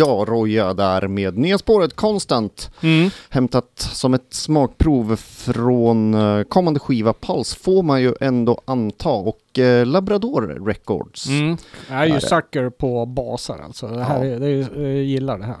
Ja, 0.00 0.24
Roja 0.28 0.74
där 0.74 1.08
med 1.08 1.38
nya 1.38 1.58
spåret 1.58 1.96
Constant. 1.96 2.70
Mm. 2.82 3.10
Hämtat 3.30 3.70
som 3.92 4.14
ett 4.14 4.34
smakprov 4.34 5.16
från 5.16 6.14
eh, 6.14 6.42
kommande 6.42 6.80
skiva 6.80 7.12
Pulse 7.12 7.56
får 7.56 7.82
man 7.82 8.02
ju 8.02 8.14
ändå 8.20 8.60
anta 8.64 9.08
och 9.10 9.58
eh, 9.58 9.86
Labrador 9.86 10.66
Records. 10.66 11.28
Mm. 11.28 11.56
Jag 11.90 11.98
är 12.00 12.06
ju 12.06 12.20
sucker 12.20 12.70
på 12.70 13.06
basar 13.06 13.58
alltså. 13.64 13.86
Det 13.88 14.04
här 14.04 14.24
Ja. 14.24 14.30
är, 14.34 14.40
det 14.40 14.46
är, 14.48 14.80
jag 14.80 15.04
gillar 15.04 15.38
det 15.38 15.44
här. 15.44 15.56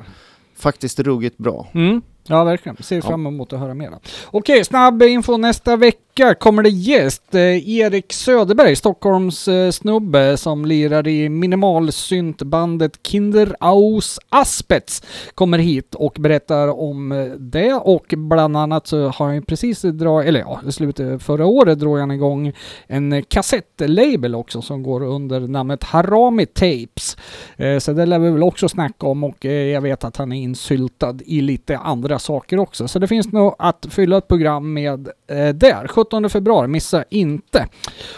Faktiskt 0.56 0.98
ruggigt 1.00 1.38
bra. 1.38 1.66
Mm. 1.72 2.02
Ja, 2.26 2.44
verkligen. 2.44 2.76
Ser 2.76 3.00
fram 3.00 3.26
emot 3.26 3.52
att 3.52 3.60
höra 3.60 3.74
mera. 3.74 3.98
Okej, 4.30 4.64
snabb 4.64 5.02
info 5.02 5.36
nästa 5.36 5.76
vecka 5.76 6.34
kommer 6.34 6.62
det 6.62 6.68
gäst. 6.68 7.34
Eh, 7.34 7.68
Erik 7.70 8.12
Söderberg, 8.12 8.76
Stockholms 8.76 9.48
eh, 9.48 9.70
snubbe 9.70 10.36
som 10.36 10.64
lirar 10.64 11.08
i 11.08 11.28
minimalsyntbandet 11.28 12.98
Kinder 13.06 13.56
Aus 13.60 14.18
Aspets, 14.28 15.02
kommer 15.34 15.58
hit 15.58 15.94
och 15.94 16.16
berättar 16.20 16.68
om 16.80 17.12
eh, 17.12 17.24
det 17.24 17.74
och 17.74 18.14
bland 18.16 18.56
annat 18.56 18.86
så 18.86 19.02
har 19.08 19.26
han 19.26 19.34
ju 19.34 19.42
precis 19.42 19.82
dragit, 19.82 20.28
eller 20.28 20.40
ja, 20.40 20.60
i 20.68 20.72
slutet 20.72 21.22
förra 21.22 21.46
året 21.46 21.78
drog 21.78 21.98
han 21.98 22.10
igång 22.10 22.52
en 22.86 23.22
kassettlabel 23.22 24.34
också 24.34 24.62
som 24.62 24.82
går 24.82 25.02
under 25.02 25.40
namnet 25.40 25.84
Harami 25.84 26.46
Tapes. 26.46 27.16
Eh, 27.56 27.78
Så 27.78 27.92
det 27.92 28.06
lär 28.06 28.18
vi 28.18 28.30
väl 28.30 28.42
också 28.42 28.68
snacka 28.68 29.06
om 29.06 29.24
och 29.24 29.44
jag 29.44 29.80
vet 29.80 30.04
att 30.04 30.16
han 30.16 30.32
är 30.32 30.36
insyltad 30.42 31.16
i 31.26 31.40
lite 31.40 31.78
andra 31.78 32.09
saker 32.18 32.58
också. 32.58 32.88
Så 32.88 32.98
det 32.98 33.06
finns 33.06 33.32
nog 33.32 33.54
att 33.58 33.86
fylla 33.90 34.18
ett 34.18 34.28
program 34.28 34.72
med 34.72 35.08
eh, 35.26 35.48
där. 35.48 35.88
17 35.88 36.30
februari, 36.30 36.68
missa 36.68 37.04
inte. 37.10 37.68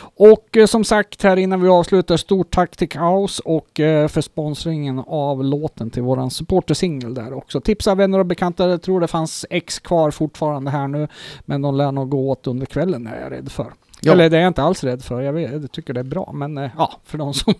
Och 0.00 0.56
eh, 0.56 0.66
som 0.66 0.84
sagt 0.84 1.22
här 1.22 1.36
innan 1.36 1.60
vi 1.62 1.68
avslutar, 1.68 2.16
stort 2.16 2.50
tack 2.50 2.76
till 2.76 2.88
Kaos 2.88 3.38
och 3.38 3.80
eh, 3.80 4.08
för 4.08 4.20
sponsringen 4.20 5.02
av 5.06 5.44
låten 5.44 5.90
till 5.90 6.02
våran 6.02 6.30
supportersingel 6.30 7.14
där 7.14 7.32
också. 7.32 7.60
Tipsa 7.60 7.94
vänner 7.94 8.18
och 8.18 8.26
bekanta, 8.26 8.68
jag 8.68 8.82
tror 8.82 9.00
det 9.00 9.08
fanns 9.08 9.46
X 9.50 9.78
kvar 9.78 10.10
fortfarande 10.10 10.70
här 10.70 10.88
nu, 10.88 11.08
men 11.44 11.62
de 11.62 11.74
lär 11.74 11.92
nog 11.92 12.08
gå 12.08 12.30
åt 12.30 12.46
under 12.46 12.66
kvällen 12.66 13.06
är 13.06 13.20
jag 13.20 13.32
rädd 13.32 13.52
för. 13.52 13.72
Ja. 14.04 14.12
Eller 14.12 14.30
det 14.30 14.36
är 14.36 14.40
jag 14.40 14.48
inte 14.48 14.62
alls 14.62 14.84
rädd 14.84 15.02
för, 15.04 15.20
jag, 15.20 15.32
vet, 15.32 15.52
jag 15.52 15.72
tycker 15.72 15.94
det 15.94 16.00
är 16.00 16.04
bra, 16.04 16.30
men 16.34 16.58
eh, 16.58 16.70
ja, 16.76 17.00
för 17.04 17.18
de 17.18 17.34
som 17.34 17.54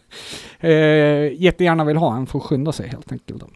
eh, 0.60 1.42
jättegärna 1.42 1.84
vill 1.84 1.96
ha 1.96 2.16
en 2.16 2.26
får 2.26 2.40
skynda 2.40 2.72
sig 2.72 2.88
helt 2.88 3.12
enkelt. 3.12 3.40
då. 3.40 3.46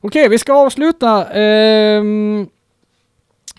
Okej, 0.00 0.28
vi 0.28 0.38
ska 0.38 0.52
avsluta 0.52 1.32
Eh, 1.32 2.02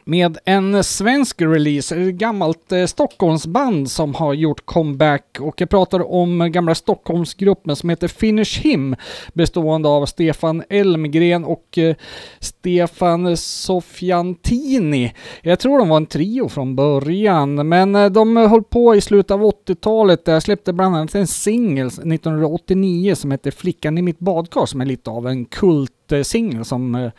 med 0.06 0.38
en 0.46 0.84
svensk 0.84 1.42
release, 1.42 1.96
ett 1.96 2.14
gammalt 2.16 2.72
eh, 2.72 2.86
Stockholmsband 2.86 3.92
som 3.92 4.16
har 4.16 4.34
gjort 4.34 4.66
comeback 4.66 5.38
och 5.40 5.62
jag 5.62 5.70
pratar 5.70 6.12
om 6.14 6.52
gamla 6.52 6.76
Stockholmsgruppen 6.76 7.76
som 7.76 7.90
heter 7.90 8.08
Finish 8.08 8.60
Him 8.62 8.96
bestående 9.34 9.90
av 9.90 10.06
Stefan 10.06 10.64
Elmgren 10.70 11.44
och 11.44 11.78
eh, 11.78 11.96
Stefan 12.40 13.38
Sofiantini. 13.38 15.14
Jag 15.42 15.60
tror 15.60 15.80
de 15.80 15.90
var 15.90 15.98
en 15.98 16.06
trio 16.06 16.50
från 16.50 16.76
början, 16.76 17.70
men 17.70 17.96
eh, 17.96 18.10
de 18.10 18.38
höll 18.38 18.64
på 18.64 18.96
i 18.96 19.02
slutet 19.02 19.32
av 19.32 19.42
80-talet. 19.42 20.22
Jag 20.26 20.44
släppte 20.44 20.74
bland 20.74 20.96
annat 20.96 21.16
en 21.16 21.28
singel 21.28 21.88
1989 21.88 23.16
som 23.16 23.32
heter 23.32 23.52
Flickan 23.52 23.98
i 23.98 24.02
mitt 24.02 24.20
badkar 24.20 24.66
som 24.66 24.82
är 24.82 24.86
lite 24.86 25.10
av 25.10 25.28
en 25.28 25.46
kult 25.46 26.03
singel 26.24 26.66
som 26.66 27.12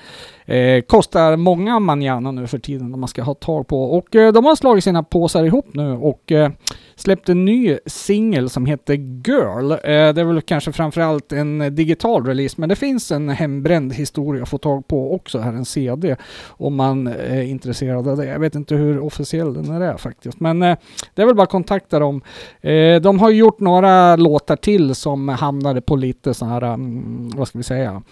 eh, 0.44 0.80
kostar 0.80 1.36
många 1.36 1.78
manjana 1.78 2.30
nu 2.30 2.46
för 2.46 2.58
tiden 2.58 2.94
om 2.94 3.00
man 3.00 3.08
ska 3.08 3.22
ha 3.22 3.34
tag 3.34 3.68
på. 3.68 3.84
Och 3.84 4.16
eh, 4.16 4.32
de 4.32 4.44
har 4.44 4.56
slagit 4.56 4.84
sina 4.84 5.02
påsar 5.02 5.44
ihop 5.44 5.74
nu 5.74 5.92
och 5.92 6.32
eh, 6.32 6.50
släppt 6.96 7.28
en 7.28 7.44
ny 7.44 7.78
singel 7.86 8.50
som 8.50 8.66
heter 8.66 8.94
Girl. 8.94 9.72
Eh, 9.72 9.78
det 9.84 10.20
är 10.20 10.24
väl 10.24 10.40
kanske 10.40 10.72
framförallt 10.72 11.32
en 11.32 11.74
digital 11.74 12.26
release, 12.26 12.54
men 12.58 12.68
det 12.68 12.76
finns 12.76 13.12
en 13.12 13.28
hembränd 13.28 13.92
historia 13.92 14.42
att 14.42 14.48
få 14.48 14.58
tag 14.58 14.88
på 14.88 15.14
också 15.14 15.38
här, 15.38 15.52
en 15.52 15.64
CD, 15.64 16.16
om 16.46 16.74
man 16.74 17.06
eh, 17.06 17.38
är 17.38 17.42
intresserad 17.42 18.08
av 18.08 18.16
det. 18.16 18.26
Jag 18.26 18.38
vet 18.38 18.54
inte 18.54 18.74
hur 18.74 18.98
officiell 18.98 19.54
den 19.54 19.82
är 19.82 19.96
faktiskt, 19.96 20.40
men 20.40 20.62
eh, 20.62 20.76
det 21.14 21.22
är 21.22 21.26
väl 21.26 21.34
bara 21.34 21.42
att 21.42 21.50
kontakta 21.50 21.98
dem. 21.98 22.20
Eh, 22.60 23.00
de 23.00 23.18
har 23.18 23.30
gjort 23.30 23.60
några 23.60 24.16
låtar 24.16 24.56
till 24.56 24.94
som 24.94 25.28
hamnade 25.28 25.80
på 25.80 25.96
lite 25.96 26.34
så 26.34 26.44
här, 26.46 26.62
mm, 26.62 27.30
vad 27.36 27.48
ska 27.48 27.58
vi 27.58 27.64
säga, 27.64 28.02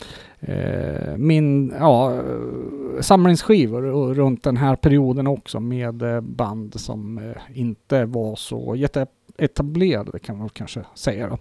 Eh, 0.45 1.16
min, 1.16 1.74
ja, 1.78 2.22
samlingsskivor 3.01 3.84
och 3.84 4.16
runt 4.16 4.43
den 4.43 4.57
här 4.57 4.76
perioden 4.76 5.26
också 5.26 5.61
med 5.61 6.03
eh, 6.03 6.20
band 6.20 6.80
som 6.80 7.18
eh, 7.18 7.59
inte 7.59 8.05
var 8.05 8.36
så 8.36 8.76
etablerade 9.39 10.18
kan 10.18 10.39
man 10.39 10.49
kanske 10.49 10.85
säga 10.95 11.28
då. 11.28 11.39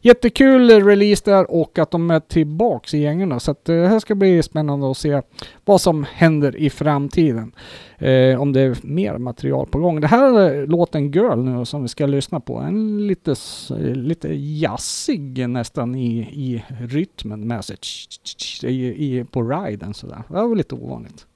Jättekul 0.00 0.84
release 0.84 1.22
där 1.24 1.50
och 1.50 1.78
att 1.78 1.90
de 1.90 2.10
är 2.10 2.20
tillbaks 2.20 2.94
i 2.94 2.98
gängerna 2.98 3.40
så 3.40 3.50
att 3.50 3.68
eh, 3.68 3.76
det 3.76 3.88
här 3.88 3.98
ska 3.98 4.14
bli 4.14 4.42
spännande 4.42 4.90
att 4.90 4.96
se 4.96 5.22
vad 5.64 5.80
som 5.80 6.04
händer 6.04 6.56
i 6.56 6.70
framtiden. 6.70 7.52
Eh, 7.98 8.40
om 8.40 8.52
det 8.52 8.60
är 8.60 8.76
mer 8.82 9.18
material 9.18 9.66
på 9.66 9.78
gång. 9.78 10.00
Det 10.00 10.06
här 10.06 10.40
är 10.40 10.66
låten 10.66 11.10
Girl 11.10 11.38
nu 11.38 11.64
som 11.64 11.82
vi 11.82 11.88
ska 11.88 12.06
lyssna 12.06 12.40
på. 12.40 12.58
En 12.58 13.06
lite, 13.06 13.34
lite 13.94 14.34
jazzig 14.34 15.48
nästan 15.48 15.94
i, 15.94 16.18
i 16.18 16.64
rytmen 16.80 17.46
med 17.46 17.64
sig. 17.64 17.76
I, 18.62 18.86
i, 18.86 19.24
på 19.24 19.42
riden 19.42 19.94
sådär. 19.94 20.22
Det 20.28 20.34
var 20.34 20.56
lite 20.56 20.74
ovanligt. 20.74 21.26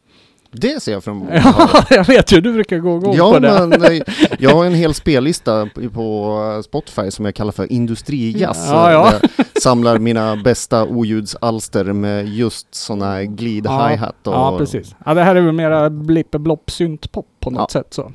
Det 0.53 0.83
ser 0.83 0.93
jag 0.93 1.05
fram 1.05 1.17
emot. 1.17 1.31
Ja, 1.45 1.85
jag 1.91 2.05
vet 2.07 2.33
ju. 2.33 2.41
Du 2.41 2.53
brukar 2.53 2.79
gå 2.79 2.97
igång 2.97 3.15
Ja, 3.17 3.33
på 3.33 3.39
det. 3.39 3.67
men 3.67 3.83
eh, 3.85 4.01
jag 4.39 4.51
har 4.55 4.65
en 4.65 4.75
hel 4.75 4.95
spellista 4.95 5.67
på- 5.75 5.91
på 5.91 6.63
Spotify 6.65 7.11
som 7.11 7.25
jag 7.25 7.35
kallar 7.35 7.53
för 7.53 7.73
industrijazz. 7.73 8.67
Ja, 8.71 8.93
ja. 8.93 9.13
Jag 9.37 9.47
samlar 9.63 9.99
mina 9.99 10.37
bästa 10.37 10.85
oljudsalster 10.85 11.85
med 11.85 12.29
just 12.29 12.75
sådana 12.75 13.25
glid 13.25 13.67
Ja, 13.67 13.89
hi-hat. 13.89 14.27
Och, 14.27 14.33
Ja, 14.33 14.59
precis. 14.59 14.95
Ja, 15.07 15.15
det 15.15 15.23
här 15.23 15.37
är 15.37 15.41
väl 15.41 15.53
mera 15.53 15.91
blippe-blopp 15.91 16.71
syntpop 16.71 17.27
på 17.41 17.51
något 17.51 17.71
sätt 17.71 17.87
så. 17.95 18.13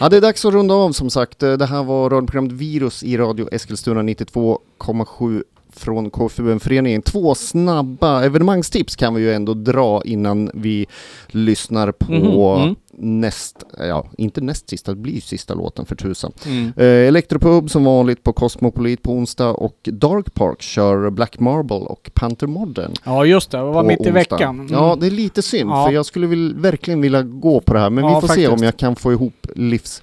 Ja, 0.00 0.08
det 0.08 0.16
är 0.16 0.20
dags 0.20 0.44
att 0.44 0.52
runda 0.54 0.74
av 0.74 0.92
som 0.92 1.10
sagt. 1.10 1.42
Eh, 1.42 1.52
Det 1.52 1.66
här 1.66 1.82
var 1.82 2.10
radioprogrammet 2.10 2.52
Virus 2.52 3.02
i 3.02 3.16
Radio 3.16 3.48
Eskilstuna 3.52 4.02
92,7 4.02 5.42
från 5.76 6.10
KFUM-föreningen. 6.10 7.02
Två 7.02 7.34
snabba 7.34 8.22
evenemangstips 8.24 8.96
kan 8.96 9.14
vi 9.14 9.22
ju 9.22 9.32
ändå 9.32 9.54
dra 9.54 10.02
innan 10.04 10.50
vi 10.54 10.86
lyssnar 11.28 11.92
på 11.92 12.12
Mhm, 12.12 12.62
mm. 12.62 12.74
näst, 13.20 13.64
ja 13.78 14.06
inte 14.18 14.40
näst 14.40 14.68
sista, 14.70 14.90
det 14.94 15.00
blir 15.00 15.20
sista 15.20 15.54
låten 15.54 15.86
för 15.86 15.94
tusan. 15.96 16.32
Mm. 16.46 16.72
Eh, 16.76 16.84
Elektropub 16.86 17.70
som 17.70 17.84
vanligt 17.84 18.22
på 18.22 18.32
Cosmopolit 18.32 19.02
på 19.02 19.12
onsdag 19.12 19.48
och 19.50 19.78
Dark 19.92 20.34
Park 20.34 20.62
kör 20.62 21.10
Black 21.10 21.38
Marble 21.40 21.76
och 21.76 22.10
Panther 22.14 22.46
Modern. 22.46 22.92
Ja, 23.04 23.24
just 23.24 23.50
det. 23.50 23.58
Det 23.58 23.64
var 23.64 23.82
mitt 23.82 23.98
i 24.00 24.02
onsdag. 24.02 24.12
veckan. 24.12 24.60
Mm. 24.60 24.72
Ja, 24.72 24.96
det 25.00 25.06
är 25.06 25.10
lite 25.10 25.42
synd 25.42 25.70
Ja. 25.70 25.86
för 25.86 25.92
jag 25.92 26.06
skulle 26.06 26.26
vill, 26.26 26.54
verkligen 26.54 27.00
vilja 27.00 27.22
gå 27.22 27.60
på 27.60 27.72
det 27.74 27.80
här 27.80 27.90
men 27.90 28.04
Ja, 28.04 28.20
vi 28.20 28.28
får 28.28 28.34
se 28.34 28.46
om 28.46 28.50
faktiskt. 28.50 28.64
jag 28.64 28.76
kan 28.76 28.96
få 28.96 29.12
ihop 29.12 29.46
livspusslet. 29.56 30.02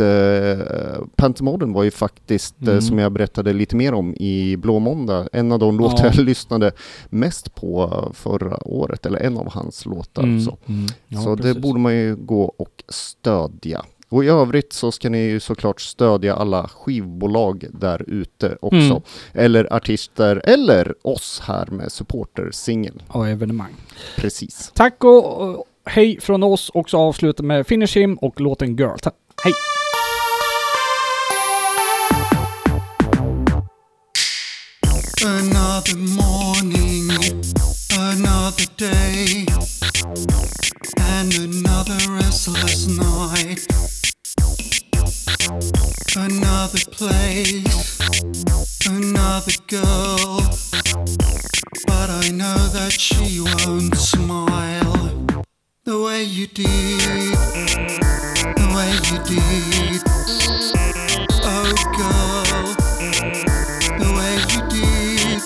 Uh, 0.00 1.04
Panther 1.16 1.44
Modern 1.44 1.72
var 1.72 1.82
ju 1.82 1.90
faktiskt, 1.90 2.54
eh, 2.62 2.68
Mm. 2.68 2.80
som 2.82 2.98
jag 2.98 3.12
berättade 3.12 3.52
lite 3.52 3.76
mer 3.76 3.94
om 3.94 4.14
i 4.14 4.56
Blå 4.56 4.78
Måndag, 4.78 5.28
en 5.32 5.52
av 5.52 5.58
de 5.58 5.78
låtar 5.78 6.04
Ja. 6.06 6.12
jag 6.14 6.24
lyssnade 6.24 6.72
mest 7.10 7.54
på 7.54 7.82
eh, 8.06 8.12
förra 8.12 8.66
året, 8.68 9.06
eller 9.06 9.18
en 9.18 9.38
av 9.38 9.52
hans 9.52 9.86
låtar. 9.86 10.22
Mm. 10.22 10.40
Så, 10.40 10.56
Mm. 10.66 10.86
Ja, 11.08 11.20
så 11.22 11.34
det 11.34 11.54
borde 11.54 11.80
man 11.80 11.94
ju 11.94 12.16
gå 12.16 12.42
och 12.44 12.82
stödja. 12.88 13.84
Och 14.08 14.24
i 14.24 14.28
övrigt 14.28 14.72
så 14.72 14.92
ska 14.92 15.10
ni 15.10 15.18
ju 15.18 15.40
såklart 15.40 15.80
stödja 15.80 16.34
alla 16.34 16.68
skivbolag 16.68 17.66
där 17.72 18.04
ute 18.06 18.56
också. 18.62 18.76
Mm. 18.76 19.02
Eller 19.32 19.72
artister, 19.72 20.42
eller 20.44 20.94
oss 21.02 21.40
här 21.44 21.66
med 21.66 21.92
supportersingel. 21.92 23.02
Och 23.08 23.28
evenemang. 23.28 23.74
Precis. 24.16 24.70
Tack 24.74 25.04
och 25.04 25.66
hej 25.90 26.20
från 26.20 26.42
oss 26.42 26.68
och 26.68 26.90
så 26.90 26.98
avslutar 26.98 27.44
med 27.44 27.66
Finish 27.66 27.98
Him 27.98 28.14
och 28.14 28.40
låten 28.40 28.76
Girl. 28.76 28.96
Hej! 29.44 29.52
Another 35.24 35.96
morning, 35.96 37.10
another 37.98 38.66
day, 38.76 39.46
and 40.96 41.34
another 41.34 42.00
restless 42.22 42.86
night. 42.88 43.66
Another 46.16 46.84
place, 46.90 47.98
another 48.88 49.56
girl, 49.68 50.40
but 51.86 52.10
I 52.10 52.30
know 52.30 52.58
that 52.72 52.92
she 52.92 53.40
won't 53.40 53.96
smile 53.96 54.99
the 55.90 55.98
way 56.04 56.22
you 56.22 56.46
did, 56.46 56.68
the 58.54 58.66
way 58.76 58.90
you 59.10 59.18
did. 59.26 60.00
Oh, 61.42 61.72
girl 61.98 62.64
the 63.98 64.10
way 64.18 64.34
you 64.52 64.60
did. 64.70 65.42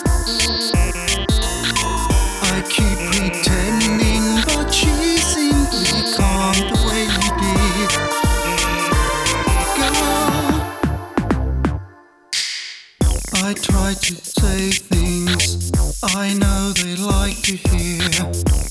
I 2.42 2.54
keep 2.68 2.98
pretending, 3.10 4.26
but 4.44 4.68
she 4.70 4.92
simply 5.16 6.12
can't 6.12 6.68
the 6.68 6.78
way 6.88 7.02
you 7.22 7.30
did. 7.40 7.90
Girl, 9.78 10.52
I 13.42 13.54
try 13.54 13.90
to 13.94 14.14
I 16.06 16.34
know 16.34 16.72
they 16.72 16.96
like 16.96 17.40
to 17.44 17.56
hear. 17.56 18.08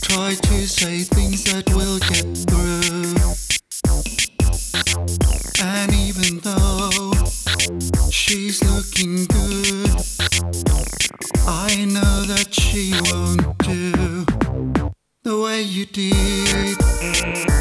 Try 0.04 0.36
to 0.36 0.68
say 0.68 1.00
things 1.02 1.44
that 1.46 1.68
will 1.74 1.98
get 1.98 2.38
through. 2.46 3.18
And 5.64 5.92
even 5.94 6.40
though 6.42 7.12
she's 8.12 8.64
looking 8.64 9.26
good, 9.26 9.90
I 11.48 11.86
know 11.86 12.22
that 12.28 12.50
she 12.52 12.94
won't 13.12 13.58
do 13.60 14.26
the 15.24 15.42
way 15.42 15.64
you 15.64 15.86
did. 15.88 17.53